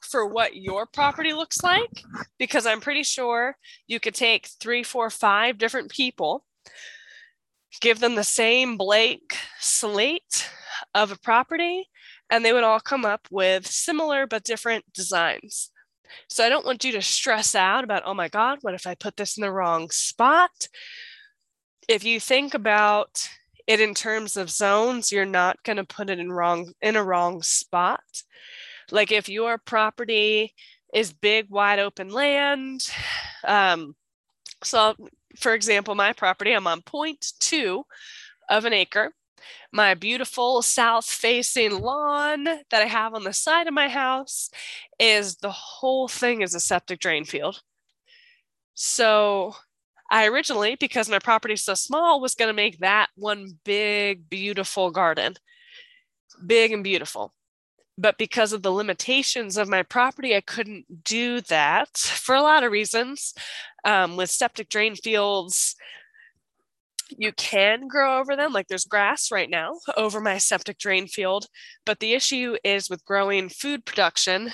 for 0.00 0.26
what 0.26 0.56
your 0.56 0.86
property 0.86 1.32
looks 1.32 1.62
like, 1.62 2.02
because 2.38 2.66
I'm 2.66 2.80
pretty 2.80 3.02
sure 3.02 3.56
you 3.86 4.00
could 4.00 4.14
take 4.14 4.48
three, 4.60 4.82
four, 4.82 5.10
five 5.10 5.58
different 5.58 5.90
people, 5.90 6.44
give 7.80 8.00
them 8.00 8.14
the 8.14 8.24
same 8.24 8.76
blank 8.76 9.36
slate 9.60 10.48
of 10.94 11.12
a 11.12 11.18
property, 11.18 11.88
and 12.30 12.44
they 12.44 12.52
would 12.52 12.64
all 12.64 12.80
come 12.80 13.04
up 13.04 13.28
with 13.30 13.66
similar 13.66 14.26
but 14.26 14.44
different 14.44 14.84
designs. 14.92 15.70
So 16.28 16.44
I 16.44 16.48
don't 16.48 16.66
want 16.66 16.84
you 16.84 16.92
to 16.92 17.02
stress 17.02 17.54
out 17.54 17.84
about, 17.84 18.02
oh 18.04 18.14
my 18.14 18.28
God, 18.28 18.58
what 18.62 18.74
if 18.74 18.86
I 18.86 18.94
put 18.94 19.16
this 19.16 19.36
in 19.36 19.42
the 19.42 19.52
wrong 19.52 19.90
spot? 19.90 20.68
If 21.88 22.04
you 22.04 22.20
think 22.20 22.54
about 22.54 23.28
it 23.66 23.80
in 23.80 23.94
terms 23.94 24.36
of 24.36 24.50
zones, 24.50 25.12
you're 25.12 25.24
not 25.24 25.62
going 25.62 25.76
to 25.76 25.84
put 25.84 26.10
it 26.10 26.18
in 26.18 26.32
wrong 26.32 26.72
in 26.80 26.96
a 26.96 27.04
wrong 27.04 27.42
spot. 27.42 28.02
Like 28.90 29.12
if 29.12 29.28
your 29.28 29.58
property 29.58 30.54
is 30.94 31.12
big, 31.12 31.50
wide 31.50 31.78
open 31.78 32.08
land, 32.08 32.90
um, 33.44 33.94
so 34.64 34.94
for 35.36 35.54
example, 35.54 35.94
my 35.94 36.12
property, 36.12 36.52
I'm 36.52 36.66
on 36.66 36.82
point 36.82 37.32
two 37.40 37.84
of 38.48 38.64
an 38.64 38.72
acre 38.72 39.12
my 39.72 39.94
beautiful 39.94 40.62
south 40.62 41.06
facing 41.06 41.80
lawn 41.80 42.44
that 42.44 42.82
I 42.82 42.86
have 42.86 43.14
on 43.14 43.24
the 43.24 43.32
side 43.32 43.66
of 43.66 43.74
my 43.74 43.88
house 43.88 44.50
is 44.98 45.36
the 45.36 45.50
whole 45.50 46.08
thing 46.08 46.42
is 46.42 46.54
a 46.54 46.60
septic 46.60 47.00
drain 47.00 47.24
field. 47.24 47.62
So 48.74 49.54
I 50.10 50.26
originally, 50.26 50.76
because 50.76 51.08
my 51.08 51.18
property 51.18 51.54
is 51.54 51.64
so 51.64 51.74
small, 51.74 52.20
was 52.20 52.34
going 52.34 52.48
to 52.48 52.54
make 52.54 52.78
that 52.78 53.08
one 53.16 53.58
big, 53.64 54.30
beautiful 54.30 54.90
garden. 54.90 55.34
Big 56.46 56.72
and 56.72 56.84
beautiful. 56.84 57.34
But 57.98 58.16
because 58.16 58.52
of 58.52 58.62
the 58.62 58.70
limitations 58.70 59.56
of 59.56 59.68
my 59.68 59.82
property, 59.82 60.36
I 60.36 60.40
couldn't 60.40 61.02
do 61.04 61.40
that 61.42 61.96
for 61.98 62.34
a 62.34 62.42
lot 62.42 62.62
of 62.62 62.72
reasons. 62.72 63.34
Um, 63.84 64.16
with 64.16 64.30
septic 64.30 64.68
drain 64.68 64.94
fields, 64.94 65.74
you 67.10 67.32
can 67.32 67.88
grow 67.88 68.18
over 68.18 68.36
them. 68.36 68.52
Like 68.52 68.68
there's 68.68 68.84
grass 68.84 69.30
right 69.30 69.50
now 69.50 69.74
over 69.96 70.20
my 70.20 70.38
septic 70.38 70.78
drain 70.78 71.06
field. 71.06 71.46
But 71.84 72.00
the 72.00 72.14
issue 72.14 72.56
is 72.64 72.90
with 72.90 73.04
growing 73.04 73.48
food 73.48 73.84
production, 73.84 74.50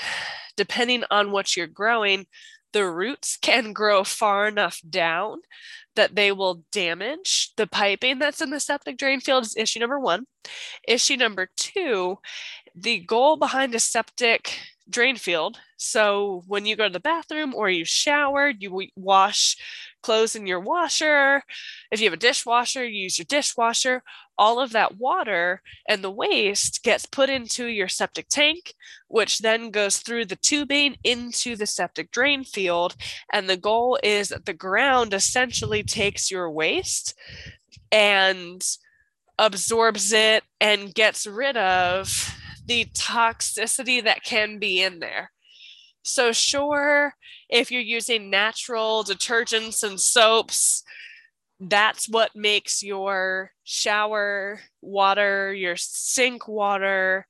depending 0.56 1.04
on 1.10 1.30
what 1.30 1.56
you're 1.56 1.66
growing, 1.66 2.26
the 2.72 2.86
roots 2.86 3.36
can 3.42 3.72
grow 3.72 4.04
far 4.04 4.46
enough 4.46 4.80
down 4.88 5.38
that 5.96 6.16
they 6.16 6.32
will 6.32 6.64
damage 6.72 7.52
the 7.56 7.66
piping 7.66 8.18
that's 8.18 8.40
in 8.40 8.50
the 8.50 8.58
septic 8.58 8.98
drain 8.98 9.20
field 9.20 9.44
is 9.44 9.56
issue 9.56 9.78
number 9.78 9.98
one. 9.98 10.24
Issue 10.86 11.16
number 11.16 11.48
two, 11.56 12.18
the 12.74 12.98
goal 13.00 13.36
behind 13.36 13.74
a 13.74 13.80
septic 13.80 14.58
drain 14.88 15.16
field. 15.16 15.58
So 15.76 16.42
when 16.46 16.66
you 16.66 16.76
go 16.76 16.86
to 16.86 16.92
the 16.92 17.00
bathroom 17.00 17.54
or 17.54 17.68
you 17.68 17.84
shower, 17.84 18.48
you 18.48 18.88
wash 18.96 19.56
clothes 20.02 20.36
in 20.36 20.46
your 20.46 20.60
washer. 20.60 21.42
If 21.90 22.00
you 22.00 22.06
have 22.06 22.12
a 22.12 22.18
dishwasher, 22.18 22.84
you 22.84 23.04
use 23.04 23.18
your 23.18 23.24
dishwasher. 23.24 24.02
All 24.36 24.60
of 24.60 24.72
that 24.72 24.96
water 24.96 25.62
and 25.88 26.02
the 26.02 26.10
waste 26.10 26.82
gets 26.82 27.06
put 27.06 27.30
into 27.30 27.66
your 27.66 27.88
septic 27.88 28.28
tank, 28.28 28.74
which 29.08 29.38
then 29.38 29.70
goes 29.70 29.98
through 29.98 30.26
the 30.26 30.36
tubing 30.36 30.96
into 31.04 31.56
the 31.56 31.66
septic 31.66 32.10
drain 32.10 32.44
field. 32.44 32.96
And 33.32 33.48
the 33.48 33.56
goal 33.56 33.98
is 34.02 34.28
that 34.28 34.44
the 34.44 34.52
ground 34.52 35.14
essentially 35.14 35.82
takes 35.82 36.30
your 36.30 36.50
waste 36.50 37.14
and 37.90 38.62
absorbs 39.38 40.12
it 40.12 40.44
and 40.60 40.94
gets 40.94 41.26
rid 41.26 41.56
of 41.56 42.36
the 42.66 42.86
toxicity 42.86 44.02
that 44.02 44.24
can 44.24 44.58
be 44.58 44.82
in 44.82 45.00
there. 45.00 45.30
So, 46.02 46.32
sure, 46.32 47.14
if 47.48 47.70
you're 47.70 47.80
using 47.80 48.30
natural 48.30 49.04
detergents 49.04 49.82
and 49.82 49.98
soaps, 49.98 50.82
that's 51.60 52.08
what 52.08 52.36
makes 52.36 52.82
your 52.82 53.52
shower 53.64 54.60
water, 54.82 55.54
your 55.54 55.76
sink 55.76 56.46
water, 56.46 57.26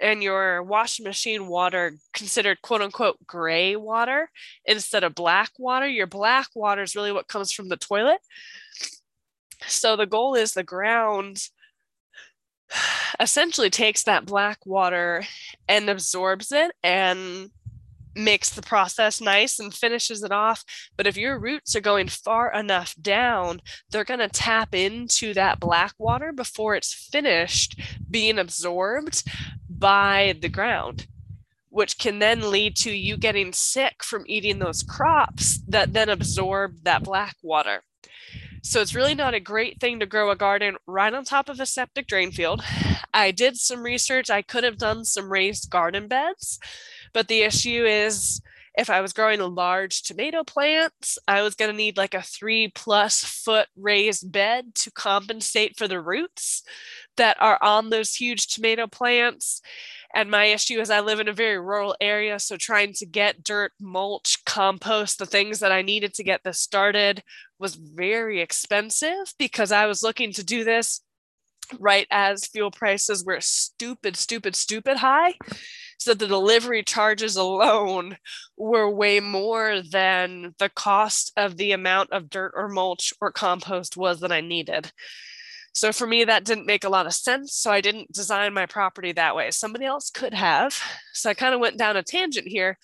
and 0.00 0.22
your 0.22 0.62
washing 0.62 1.04
machine 1.04 1.48
water 1.48 1.96
considered 2.14 2.62
quote 2.62 2.82
unquote 2.82 3.18
gray 3.26 3.76
water 3.76 4.30
instead 4.64 5.04
of 5.04 5.14
black 5.14 5.50
water, 5.58 5.88
your 5.88 6.06
black 6.06 6.48
water 6.54 6.82
is 6.82 6.96
really 6.96 7.12
what 7.12 7.28
comes 7.28 7.52
from 7.52 7.68
the 7.68 7.76
toilet. 7.76 8.20
So 9.66 9.96
the 9.96 10.06
goal 10.06 10.34
is 10.34 10.52
the 10.52 10.62
ground 10.62 11.48
essentially 13.20 13.70
takes 13.70 14.04
that 14.04 14.26
black 14.26 14.58
water 14.64 15.24
and 15.68 15.88
absorbs 15.88 16.52
it 16.52 16.72
and 16.82 17.50
makes 18.14 18.50
the 18.50 18.62
process 18.62 19.20
nice 19.20 19.58
and 19.58 19.72
finishes 19.72 20.22
it 20.22 20.32
off. 20.32 20.64
But 20.96 21.06
if 21.06 21.16
your 21.16 21.38
roots 21.38 21.74
are 21.76 21.80
going 21.80 22.08
far 22.08 22.52
enough 22.52 22.94
down, 23.00 23.60
they're 23.90 24.04
going 24.04 24.20
to 24.20 24.28
tap 24.28 24.74
into 24.74 25.32
that 25.34 25.60
black 25.60 25.92
water 25.98 26.32
before 26.32 26.74
it's 26.74 26.92
finished 26.92 27.80
being 28.10 28.38
absorbed 28.38 29.22
by 29.70 30.36
the 30.40 30.48
ground, 30.48 31.06
which 31.68 31.98
can 31.98 32.18
then 32.18 32.50
lead 32.50 32.76
to 32.76 32.90
you 32.90 33.16
getting 33.16 33.52
sick 33.52 34.02
from 34.02 34.24
eating 34.26 34.58
those 34.58 34.82
crops 34.82 35.60
that 35.68 35.92
then 35.92 36.08
absorb 36.08 36.82
that 36.82 37.04
black 37.04 37.36
water. 37.42 37.82
So 38.62 38.80
it's 38.80 38.94
really 38.94 39.14
not 39.14 39.34
a 39.34 39.40
great 39.40 39.80
thing 39.80 40.00
to 40.00 40.06
grow 40.06 40.30
a 40.30 40.36
garden 40.36 40.76
right 40.86 41.12
on 41.12 41.24
top 41.24 41.48
of 41.48 41.60
a 41.60 41.66
septic 41.66 42.06
drain 42.06 42.32
field. 42.32 42.62
I 43.14 43.30
did 43.30 43.56
some 43.56 43.82
research. 43.82 44.30
I 44.30 44.42
could 44.42 44.64
have 44.64 44.78
done 44.78 45.04
some 45.04 45.30
raised 45.32 45.70
garden 45.70 46.08
beds 46.08 46.58
but 47.12 47.28
the 47.28 47.42
issue 47.42 47.84
is 47.86 48.42
if 48.78 48.90
I 48.90 49.02
was 49.02 49.12
growing 49.12 49.40
a 49.40 49.46
large 49.48 50.02
tomato 50.02 50.44
plant, 50.44 51.16
I 51.26 51.42
was 51.42 51.56
going 51.56 51.70
to 51.70 51.76
need 51.76 51.96
like 51.96 52.14
a 52.14 52.22
three 52.22 52.68
plus 52.68 53.24
foot 53.24 53.68
raised 53.76 54.30
bed 54.32 54.74
to 54.76 54.92
compensate 54.92 55.76
for 55.76 55.88
the 55.88 56.00
roots 56.00 56.62
that 57.16 57.36
are 57.40 57.58
on 57.62 57.90
those 57.90 58.14
huge 58.14 58.46
tomato 58.46 58.86
plants. 58.86 59.62
And 60.14 60.30
my 60.30 60.46
issue 60.46 60.80
is 60.80 60.90
I 60.90 61.00
live 61.00 61.20
in 61.20 61.28
a 61.28 61.34
very 61.34 61.58
rural 61.58 61.94
area. 62.00 62.38
So 62.38 62.56
trying 62.56 62.94
to 62.94 63.06
get 63.06 63.44
dirt, 63.44 63.72
mulch, 63.80 64.44
compost, 64.46 65.18
the 65.18 65.26
things 65.26 65.60
that 65.60 65.72
I 65.72 65.82
needed 65.82 66.14
to 66.14 66.24
get 66.24 66.42
this 66.44 66.60
started 66.60 67.22
was 67.58 67.74
very 67.74 68.40
expensive 68.40 69.34
because 69.38 69.70
I 69.70 69.86
was 69.86 70.02
looking 70.02 70.32
to 70.32 70.44
do 70.44 70.64
this 70.64 71.02
right 71.78 72.06
as 72.10 72.46
fuel 72.46 72.70
prices 72.70 73.24
were 73.24 73.40
stupid, 73.40 74.16
stupid, 74.16 74.56
stupid 74.56 74.96
high. 74.96 75.34
So 75.98 76.14
the 76.14 76.28
delivery 76.28 76.82
charges 76.84 77.36
alone 77.36 78.16
were 78.56 78.88
way 78.88 79.20
more 79.20 79.82
than 79.82 80.54
the 80.58 80.68
cost 80.68 81.32
of 81.36 81.56
the 81.56 81.72
amount 81.72 82.12
of 82.12 82.30
dirt 82.30 82.52
or 82.54 82.68
mulch 82.68 83.12
or 83.20 83.32
compost 83.32 83.96
was 83.96 84.20
that 84.20 84.32
I 84.32 84.40
needed. 84.40 84.92
So 85.78 85.92
for 85.92 86.06
me, 86.06 86.24
that 86.24 86.44
didn't 86.44 86.66
make 86.66 86.84
a 86.84 86.88
lot 86.88 87.06
of 87.06 87.14
sense. 87.14 87.54
So 87.54 87.70
I 87.70 87.80
didn't 87.80 88.12
design 88.12 88.52
my 88.54 88.66
property 88.66 89.12
that 89.12 89.36
way. 89.36 89.50
Somebody 89.50 89.84
else 89.84 90.10
could 90.10 90.34
have. 90.34 90.80
So 91.12 91.30
I 91.30 91.34
kind 91.34 91.54
of 91.54 91.60
went 91.60 91.78
down 91.78 91.96
a 91.96 92.02
tangent 92.02 92.46
here. 92.46 92.78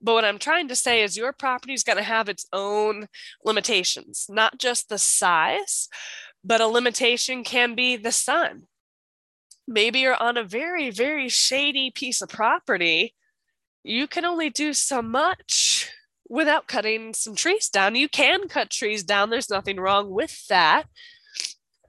But 0.00 0.14
what 0.14 0.24
I'm 0.24 0.38
trying 0.38 0.68
to 0.68 0.76
say 0.76 1.02
is 1.02 1.16
your 1.16 1.32
property 1.32 1.72
is 1.72 1.84
going 1.84 1.98
to 1.98 2.04
have 2.04 2.28
its 2.28 2.46
own 2.52 3.06
limitations, 3.44 4.26
not 4.28 4.58
just 4.58 4.88
the 4.88 4.98
size, 4.98 5.88
but 6.42 6.60
a 6.60 6.66
limitation 6.66 7.44
can 7.44 7.74
be 7.74 7.96
the 7.96 8.12
sun 8.12 8.66
maybe 9.68 10.00
you're 10.00 10.20
on 10.20 10.36
a 10.36 10.42
very, 10.42 10.90
very 10.90 11.28
shady 11.28 11.90
piece 11.90 12.22
of 12.22 12.30
property. 12.30 13.14
You 13.84 14.08
can 14.08 14.24
only 14.24 14.50
do 14.50 14.72
so 14.72 15.02
much 15.02 15.90
without 16.28 16.66
cutting 16.66 17.14
some 17.14 17.34
trees 17.34 17.68
down. 17.68 17.94
You 17.94 18.08
can 18.08 18.48
cut 18.48 18.70
trees 18.70 19.04
down, 19.04 19.30
there's 19.30 19.50
nothing 19.50 19.78
wrong 19.78 20.10
with 20.10 20.46
that. 20.48 20.84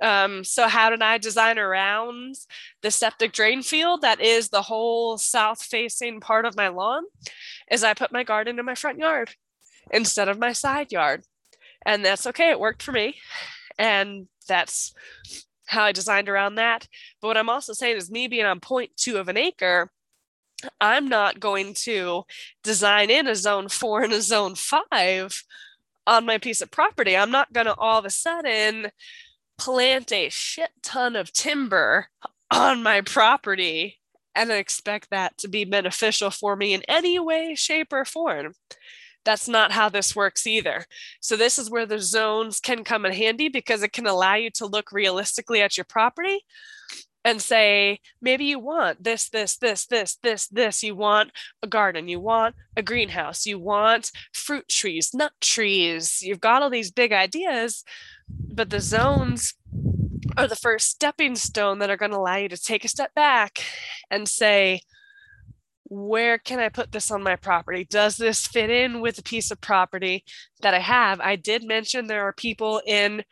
Um, 0.01 0.43
so, 0.43 0.67
how 0.67 0.89
did 0.89 1.01
I 1.01 1.17
design 1.17 1.59
around 1.59 2.35
the 2.81 2.91
septic 2.91 3.33
drain 3.33 3.61
field? 3.61 4.01
That 4.01 4.21
is 4.21 4.49
the 4.49 4.61
whole 4.61 5.17
south 5.17 5.61
facing 5.61 6.19
part 6.21 6.45
of 6.45 6.55
my 6.55 6.69
lawn. 6.69 7.03
Is 7.71 7.83
I 7.83 7.93
put 7.93 8.11
my 8.11 8.23
garden 8.23 8.59
in 8.59 8.65
my 8.65 8.75
front 8.75 8.97
yard 8.97 9.31
instead 9.91 10.27
of 10.27 10.39
my 10.39 10.53
side 10.53 10.91
yard. 10.91 11.23
And 11.85 12.03
that's 12.03 12.27
okay. 12.27 12.49
It 12.49 12.59
worked 12.59 12.83
for 12.83 12.91
me. 12.91 13.15
And 13.77 14.27
that's 14.47 14.93
how 15.67 15.83
I 15.83 15.91
designed 15.91 16.29
around 16.29 16.55
that. 16.55 16.87
But 17.21 17.27
what 17.27 17.37
I'm 17.37 17.49
also 17.49 17.73
saying 17.73 17.97
is 17.97 18.11
me 18.11 18.27
being 18.27 18.45
on 18.45 18.59
point 18.59 18.91
two 18.97 19.17
of 19.17 19.29
an 19.29 19.37
acre, 19.37 19.91
I'm 20.81 21.07
not 21.07 21.39
going 21.39 21.73
to 21.85 22.23
design 22.63 23.09
in 23.09 23.27
a 23.27 23.35
zone 23.35 23.69
four 23.69 24.01
and 24.03 24.13
a 24.13 24.21
zone 24.21 24.55
five 24.55 25.43
on 26.05 26.25
my 26.25 26.37
piece 26.37 26.61
of 26.61 26.71
property. 26.71 27.15
I'm 27.15 27.31
not 27.31 27.53
going 27.53 27.67
to 27.67 27.75
all 27.75 27.99
of 27.99 28.05
a 28.05 28.09
sudden 28.09 28.91
plant 29.59 30.11
a 30.11 30.29
shit 30.29 30.71
ton 30.81 31.15
of 31.15 31.31
timber 31.31 32.07
on 32.51 32.81
my 32.81 33.01
property 33.01 33.99
and 34.35 34.51
expect 34.51 35.09
that 35.11 35.37
to 35.37 35.47
be 35.47 35.65
beneficial 35.65 36.31
for 36.31 36.55
me 36.55 36.73
in 36.73 36.81
any 36.87 37.19
way, 37.19 37.55
shape, 37.55 37.91
or 37.91 38.05
form. 38.05 38.53
That's 39.25 39.47
not 39.47 39.71
how 39.71 39.89
this 39.89 40.15
works 40.15 40.47
either. 40.47 40.85
So, 41.19 41.35
this 41.35 41.59
is 41.59 41.69
where 41.69 41.85
the 41.85 41.99
zones 41.99 42.59
can 42.59 42.83
come 42.83 43.05
in 43.05 43.11
handy 43.11 43.49
because 43.49 43.83
it 43.83 43.91
can 43.91 44.07
allow 44.07 44.35
you 44.35 44.49
to 44.51 44.65
look 44.65 44.91
realistically 44.91 45.61
at 45.61 45.77
your 45.77 45.85
property 45.85 46.39
and 47.25 47.41
say, 47.41 47.99
maybe 48.21 48.45
you 48.45 48.59
want 48.59 49.03
this, 49.03 49.29
this, 49.29 49.57
this, 49.57 49.85
this, 49.85 50.17
this, 50.23 50.47
this. 50.47 50.83
You 50.83 50.95
want 50.95 51.31
a 51.61 51.67
garden, 51.67 52.07
you 52.07 52.19
want 52.19 52.55
a 52.77 52.81
greenhouse, 52.81 53.45
you 53.45 53.59
want 53.59 54.11
fruit 54.33 54.67
trees, 54.69 55.13
nut 55.13 55.33
trees. 55.41 56.21
You've 56.21 56.39
got 56.39 56.61
all 56.61 56.69
these 56.69 56.91
big 56.91 57.11
ideas, 57.11 57.83
but 58.29 58.69
the 58.69 58.79
zones 58.79 59.55
are 60.37 60.47
the 60.47 60.55
first 60.55 60.89
stepping 60.89 61.35
stone 61.35 61.79
that 61.79 61.89
are 61.89 61.97
going 61.97 62.11
to 62.11 62.17
allow 62.17 62.37
you 62.37 62.49
to 62.49 62.57
take 62.57 62.85
a 62.85 62.89
step 62.89 63.13
back 63.13 63.59
and 64.09 64.27
say, 64.27 64.81
where 65.89 66.37
can 66.37 66.59
I 66.59 66.69
put 66.69 66.91
this 66.91 67.09
on 67.09 67.23
my 67.23 67.35
property? 67.35 67.83
Does 67.83 68.17
this 68.17 68.45
fit 68.45 68.69
in 68.69 69.01
with 69.01 69.17
a 69.17 69.23
piece 69.23 69.49
of 69.49 69.59
property 69.59 70.23
that 70.61 70.73
I 70.73 70.79
have? 70.79 71.19
I 71.19 71.35
did 71.35 71.63
mention 71.63 72.07
there 72.07 72.27
are 72.27 72.33
people 72.33 72.81
in 72.85 73.23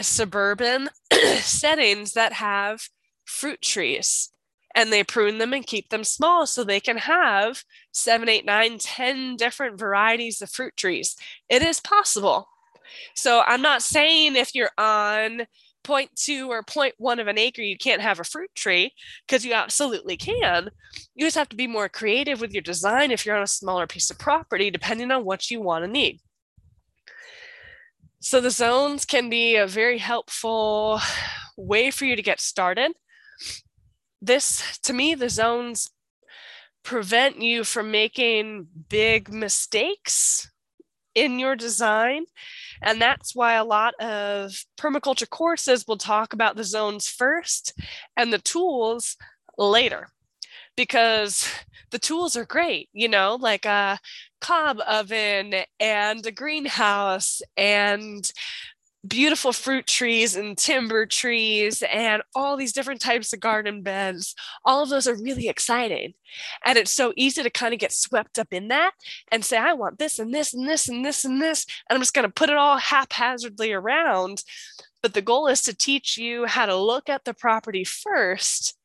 suburban 0.00 0.90
settings 1.40 2.12
that 2.12 2.34
have 2.34 2.88
fruit 3.26 3.60
trees 3.60 4.30
and 4.74 4.92
they 4.92 5.02
prune 5.02 5.38
them 5.38 5.52
and 5.52 5.66
keep 5.66 5.88
them 5.88 6.04
small 6.04 6.46
so 6.46 6.62
they 6.62 6.80
can 6.80 6.98
have 6.98 7.64
seven, 7.92 8.28
eight, 8.28 8.44
nine, 8.44 8.78
ten 8.78 9.36
different 9.36 9.78
varieties 9.78 10.42
of 10.42 10.50
fruit 10.50 10.76
trees. 10.76 11.16
It 11.48 11.62
is 11.62 11.80
possible. 11.80 12.48
So 13.14 13.42
I'm 13.46 13.62
not 13.62 13.82
saying 13.82 14.36
if 14.36 14.54
you're 14.54 14.70
on 14.78 15.46
0.2 15.84 16.48
or 16.48 16.62
0.1 16.62 17.20
of 17.20 17.26
an 17.26 17.38
acre, 17.38 17.62
you 17.62 17.78
can't 17.78 18.02
have 18.02 18.20
a 18.20 18.24
fruit 18.24 18.50
tree 18.54 18.92
because 19.26 19.44
you 19.44 19.54
absolutely 19.54 20.16
can. 20.16 20.70
You 21.14 21.26
just 21.26 21.36
have 21.36 21.48
to 21.50 21.56
be 21.56 21.66
more 21.66 21.88
creative 21.88 22.40
with 22.40 22.52
your 22.52 22.62
design 22.62 23.10
if 23.10 23.24
you're 23.24 23.36
on 23.36 23.42
a 23.42 23.48
smaller 23.48 23.86
piece 23.86 24.10
of 24.10 24.18
property, 24.18 24.70
depending 24.70 25.10
on 25.10 25.24
what 25.24 25.50
you 25.50 25.60
want 25.60 25.84
to 25.84 25.90
need. 25.90 26.20
So 28.20 28.40
the 28.40 28.50
zones 28.50 29.04
can 29.04 29.30
be 29.30 29.56
a 29.56 29.66
very 29.66 29.98
helpful 29.98 31.00
way 31.56 31.90
for 31.90 32.04
you 32.04 32.16
to 32.16 32.22
get 32.22 32.40
started. 32.40 32.92
This, 34.20 34.78
to 34.78 34.92
me, 34.92 35.14
the 35.14 35.28
zones 35.28 35.90
prevent 36.82 37.40
you 37.40 37.64
from 37.64 37.90
making 37.90 38.68
big 38.88 39.32
mistakes 39.32 40.50
in 41.14 41.38
your 41.38 41.56
design. 41.56 42.26
And 42.82 43.00
that's 43.00 43.34
why 43.34 43.54
a 43.54 43.64
lot 43.64 43.94
of 43.94 44.64
permaculture 44.78 45.28
courses 45.28 45.86
will 45.86 45.96
talk 45.96 46.32
about 46.32 46.56
the 46.56 46.64
zones 46.64 47.08
first 47.08 47.72
and 48.16 48.32
the 48.32 48.38
tools 48.38 49.16
later 49.58 50.08
because 50.76 51.48
the 51.90 51.98
tools 51.98 52.36
are 52.36 52.44
great, 52.44 52.88
you 52.92 53.08
know, 53.08 53.36
like 53.40 53.64
a 53.64 53.98
cob 54.40 54.78
oven 54.86 55.54
and 55.80 56.26
a 56.26 56.30
greenhouse 56.30 57.40
and 57.56 58.30
beautiful 59.08 59.52
fruit 59.52 59.86
trees 59.86 60.36
and 60.36 60.56
timber 60.56 61.06
trees 61.06 61.82
and 61.92 62.22
all 62.34 62.56
these 62.56 62.72
different 62.72 63.00
types 63.00 63.32
of 63.32 63.40
garden 63.40 63.82
beds. 63.82 64.34
All 64.64 64.82
of 64.82 64.88
those 64.88 65.06
are 65.06 65.14
really 65.14 65.48
exciting. 65.48 66.14
And 66.64 66.78
it's 66.78 66.92
so 66.92 67.12
easy 67.16 67.42
to 67.42 67.50
kind 67.50 67.74
of 67.74 67.80
get 67.80 67.92
swept 67.92 68.38
up 68.38 68.48
in 68.52 68.68
that 68.68 68.92
and 69.30 69.44
say, 69.44 69.56
I 69.56 69.72
want 69.74 69.98
this 69.98 70.18
and 70.18 70.34
this 70.34 70.54
and 70.54 70.68
this 70.68 70.88
and 70.88 71.04
this 71.04 71.24
and 71.24 71.40
this. 71.40 71.66
And 71.88 71.96
I'm 71.96 72.02
just 72.02 72.14
going 72.14 72.26
to 72.26 72.32
put 72.32 72.50
it 72.50 72.56
all 72.56 72.78
haphazardly 72.78 73.72
around. 73.72 74.42
But 75.02 75.14
the 75.14 75.22
goal 75.22 75.46
is 75.46 75.62
to 75.62 75.76
teach 75.76 76.18
you 76.18 76.46
how 76.46 76.66
to 76.66 76.76
look 76.76 77.08
at 77.08 77.24
the 77.24 77.34
property 77.34 77.84
first, 77.84 78.76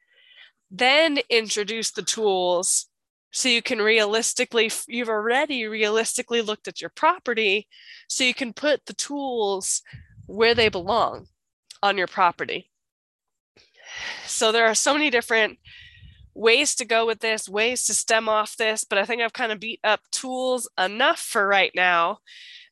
then 0.70 1.20
introduce 1.30 1.92
the 1.92 2.04
tools 2.04 2.88
so 3.32 3.50
you 3.50 3.62
can 3.62 3.80
realistically 3.80 4.70
you've 4.88 5.10
already 5.10 5.66
realistically 5.66 6.42
looked 6.42 6.68
at 6.68 6.82
your 6.82 6.90
property 6.90 7.68
so 8.08 8.24
you 8.24 8.34
can 8.34 8.54
put 8.54 8.86
the 8.86 8.94
tools 8.94 9.82
where 10.26 10.56
they 10.56 10.70
belong 10.70 11.28
on 11.84 11.98
your 11.98 12.08
property. 12.08 12.70
So 14.26 14.52
there 14.52 14.68
are 14.68 14.76
so 14.76 14.94
many 14.94 15.10
different 15.10 15.60
ways 16.34 16.76
to 16.76 16.86
go 16.86 17.06
with 17.06 17.20
this, 17.20 17.50
ways 17.50 17.86
to 17.86 17.94
stem 17.94 18.30
off 18.30 18.56
this, 18.56 18.84
but 18.84 18.98
I 18.98 19.06
think 19.06 19.22
I've 19.22 19.34
kind 19.34 19.52
of 19.52 19.60
beat 19.60 19.80
up 19.84 20.02
tools 20.12 20.70
enough 20.78 21.20
for 21.20 21.46
right 21.46 21.72
now. 21.76 22.20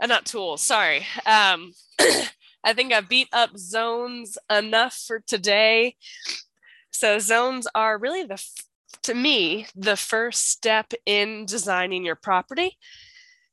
Uh, 0.02 0.08
not 0.08 0.26
tools, 0.26 0.62
sorry. 0.62 1.06
Um, 1.26 1.74
I 2.64 2.74
think 2.74 2.94
I've 2.94 3.10
beat 3.10 3.28
up 3.34 3.58
zones 3.58 4.38
enough 4.50 5.02
for 5.08 5.20
today. 5.20 5.96
So 6.92 7.20
zones 7.20 7.68
are 7.76 7.98
really 7.98 8.24
the 8.24 8.42
to 9.04 9.14
me, 9.14 9.68
the 9.76 9.96
first 9.96 10.50
step 10.50 10.94
in 11.06 11.46
designing 11.46 12.04
your 12.04 12.16
property, 12.16 12.78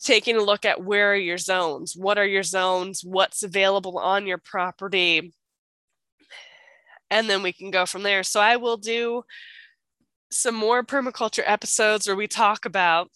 taking 0.00 0.36
a 0.36 0.42
look 0.42 0.64
at 0.64 0.82
where 0.82 1.12
are 1.12 1.16
your 1.16 1.38
zones, 1.38 1.94
what 1.96 2.18
are 2.18 2.26
your 2.26 2.42
zones, 2.42 3.02
what's 3.04 3.42
available 3.42 3.98
on 3.98 4.26
your 4.26 4.38
property, 4.38 5.32
and 7.10 7.28
then 7.30 7.42
we 7.42 7.52
can 7.52 7.70
go 7.70 7.86
from 7.86 8.02
there. 8.02 8.22
So 8.22 8.40
I 8.40 8.56
will 8.56 8.76
do 8.76 9.22
some 10.30 10.54
more 10.54 10.82
permaculture 10.82 11.44
episodes 11.46 12.06
where 12.06 12.16
we 12.16 12.26
talk 12.26 12.64
about 12.64 13.10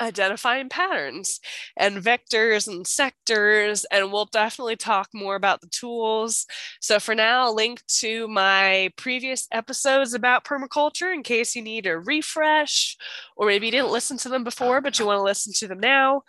identifying 0.00 0.68
patterns 0.68 1.40
and 1.76 2.02
vectors 2.02 2.68
and 2.68 2.86
sectors 2.86 3.84
and 3.90 4.12
we'll 4.12 4.26
definitely 4.26 4.76
talk 4.76 5.08
more 5.14 5.36
about 5.36 5.60
the 5.60 5.68
tools. 5.68 6.46
So 6.80 7.00
for 7.00 7.14
now 7.14 7.44
i'll 7.44 7.54
link 7.54 7.82
to 7.86 8.28
my 8.28 8.90
previous 8.96 9.48
episodes 9.52 10.14
about 10.14 10.44
permaculture 10.44 11.12
in 11.12 11.22
case 11.22 11.56
you 11.56 11.62
need 11.62 11.86
a 11.86 11.98
refresh 11.98 12.96
or 13.36 13.46
maybe 13.46 13.66
you 13.66 13.72
didn't 13.72 13.90
listen 13.90 14.16
to 14.18 14.28
them 14.28 14.44
before 14.44 14.80
but 14.80 14.98
you 14.98 15.06
want 15.06 15.18
to 15.18 15.22
listen 15.22 15.52
to 15.54 15.68
them 15.68 15.80
now. 15.80 16.22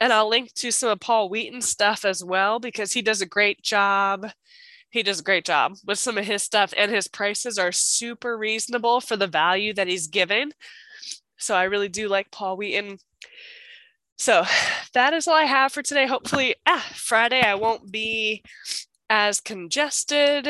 And 0.00 0.12
i'll 0.12 0.28
link 0.28 0.52
to 0.54 0.70
some 0.70 0.90
of 0.90 1.00
paul 1.00 1.28
wheaton's 1.28 1.68
stuff 1.68 2.04
as 2.04 2.24
well 2.24 2.58
because 2.58 2.92
he 2.92 3.02
does 3.02 3.20
a 3.20 3.26
great 3.26 3.62
job. 3.62 4.30
He 4.90 5.02
does 5.02 5.20
a 5.20 5.24
great 5.24 5.44
job 5.44 5.74
with 5.84 5.98
some 5.98 6.16
of 6.16 6.24
his 6.24 6.42
stuff 6.42 6.72
and 6.76 6.90
his 6.90 7.08
prices 7.08 7.58
are 7.58 7.72
super 7.72 8.38
reasonable 8.38 9.00
for 9.00 9.16
the 9.16 9.26
value 9.26 9.74
that 9.74 9.88
he's 9.88 10.06
given 10.06 10.52
so 11.38 11.54
I 11.54 11.64
really 11.64 11.88
do 11.88 12.08
like 12.08 12.30
Paul 12.30 12.56
Wheaton. 12.56 12.98
So 14.16 14.44
that 14.94 15.12
is 15.12 15.28
all 15.28 15.34
I 15.34 15.44
have 15.44 15.72
for 15.72 15.82
today. 15.82 16.06
Hopefully, 16.06 16.54
ah, 16.66 16.86
Friday 16.94 17.40
I 17.40 17.54
won't 17.54 17.90
be 17.90 18.42
as 19.08 19.40
congested 19.40 20.48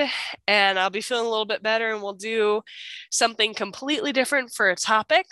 and 0.49 0.79
I'll 0.79 0.91
be 0.91 1.03
feeling 1.03 1.27
a 1.27 1.31
little 1.31 1.45
bit 1.45 1.63
better 1.63 1.93
and 1.93 2.03
we'll 2.03 2.15
do 2.15 2.63
something 3.11 3.53
completely 3.53 4.13
different 4.13 4.53
for 4.53 4.71
a 4.71 4.77
topic. 4.77 5.27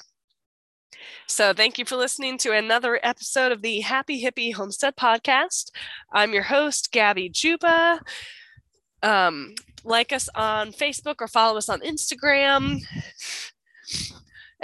So, 1.26 1.52
thank 1.52 1.78
you 1.78 1.84
for 1.84 1.96
listening 1.96 2.38
to 2.38 2.52
another 2.52 3.00
episode 3.02 3.52
of 3.52 3.62
the 3.62 3.80
Happy 3.80 4.22
Hippie 4.22 4.54
Homestead 4.54 4.96
Podcast. 4.96 5.70
I'm 6.12 6.32
your 6.32 6.44
host, 6.44 6.92
Gabby 6.92 7.28
Juba. 7.28 8.00
Um, 9.02 9.54
like 9.84 10.12
us 10.12 10.28
on 10.34 10.72
Facebook 10.72 11.16
or 11.20 11.28
follow 11.28 11.58
us 11.58 11.68
on 11.68 11.80
Instagram. 11.80 12.80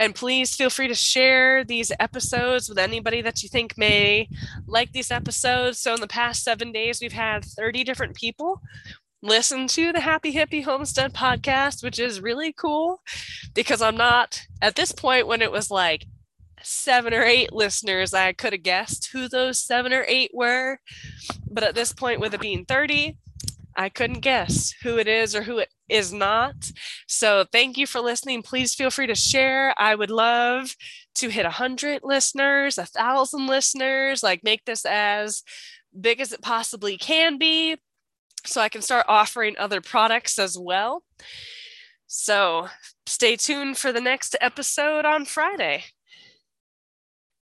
And 0.00 0.14
please 0.14 0.56
feel 0.56 0.70
free 0.70 0.88
to 0.88 0.94
share 0.94 1.62
these 1.62 1.92
episodes 2.00 2.68
with 2.70 2.78
anybody 2.78 3.20
that 3.20 3.42
you 3.42 3.50
think 3.50 3.76
may 3.76 4.28
like 4.66 4.92
these 4.92 5.10
episodes. 5.10 5.78
So, 5.78 5.94
in 5.94 6.00
the 6.00 6.08
past 6.08 6.42
seven 6.42 6.72
days, 6.72 7.00
we've 7.00 7.12
had 7.12 7.44
30 7.44 7.84
different 7.84 8.16
people 8.16 8.62
listen 9.22 9.66
to 9.68 9.92
the 9.92 10.00
Happy 10.00 10.32
Hippie 10.32 10.64
Homestead 10.64 11.12
podcast, 11.12 11.82
which 11.82 11.98
is 11.98 12.20
really 12.20 12.52
cool 12.52 13.02
because 13.54 13.82
I'm 13.82 13.96
not 13.96 14.40
at 14.62 14.76
this 14.76 14.92
point 14.92 15.26
when 15.26 15.42
it 15.42 15.52
was 15.52 15.70
like 15.70 16.06
seven 16.62 17.14
or 17.14 17.22
eight 17.22 17.52
listeners, 17.52 18.14
I 18.14 18.32
could 18.32 18.52
have 18.52 18.62
guessed 18.62 19.10
who 19.12 19.28
those 19.28 19.62
seven 19.62 19.92
or 19.92 20.04
eight 20.08 20.30
were. 20.32 20.78
But 21.50 21.64
at 21.64 21.74
this 21.74 21.92
point, 21.92 22.20
with 22.20 22.34
it 22.34 22.40
being 22.40 22.64
30, 22.64 23.16
I 23.76 23.88
couldn't 23.88 24.20
guess 24.20 24.74
who 24.82 24.98
it 24.98 25.08
is 25.08 25.34
or 25.34 25.42
who 25.42 25.58
it 25.58 25.68
is 25.90 26.12
not. 26.12 26.70
So 27.06 27.44
thank 27.50 27.76
you 27.76 27.86
for 27.86 28.00
listening. 28.00 28.42
Please 28.42 28.74
feel 28.74 28.90
free 28.90 29.06
to 29.06 29.14
share. 29.14 29.74
I 29.78 29.94
would 29.94 30.10
love 30.10 30.74
to 31.16 31.28
hit 31.28 31.44
a 31.46 31.50
hundred 31.50 32.00
listeners, 32.02 32.78
a 32.78 32.86
thousand 32.86 33.46
listeners, 33.46 34.22
like 34.22 34.44
make 34.44 34.64
this 34.64 34.84
as 34.84 35.42
big 35.98 36.20
as 36.20 36.32
it 36.32 36.42
possibly 36.42 36.96
can 36.96 37.38
be 37.38 37.76
so 38.44 38.60
I 38.60 38.68
can 38.68 38.82
start 38.82 39.06
offering 39.08 39.56
other 39.58 39.80
products 39.80 40.38
as 40.38 40.56
well. 40.58 41.02
So 42.06 42.68
stay 43.06 43.36
tuned 43.36 43.76
for 43.76 43.92
the 43.92 44.00
next 44.00 44.36
episode 44.40 45.04
on 45.04 45.24
Friday. 45.24 45.84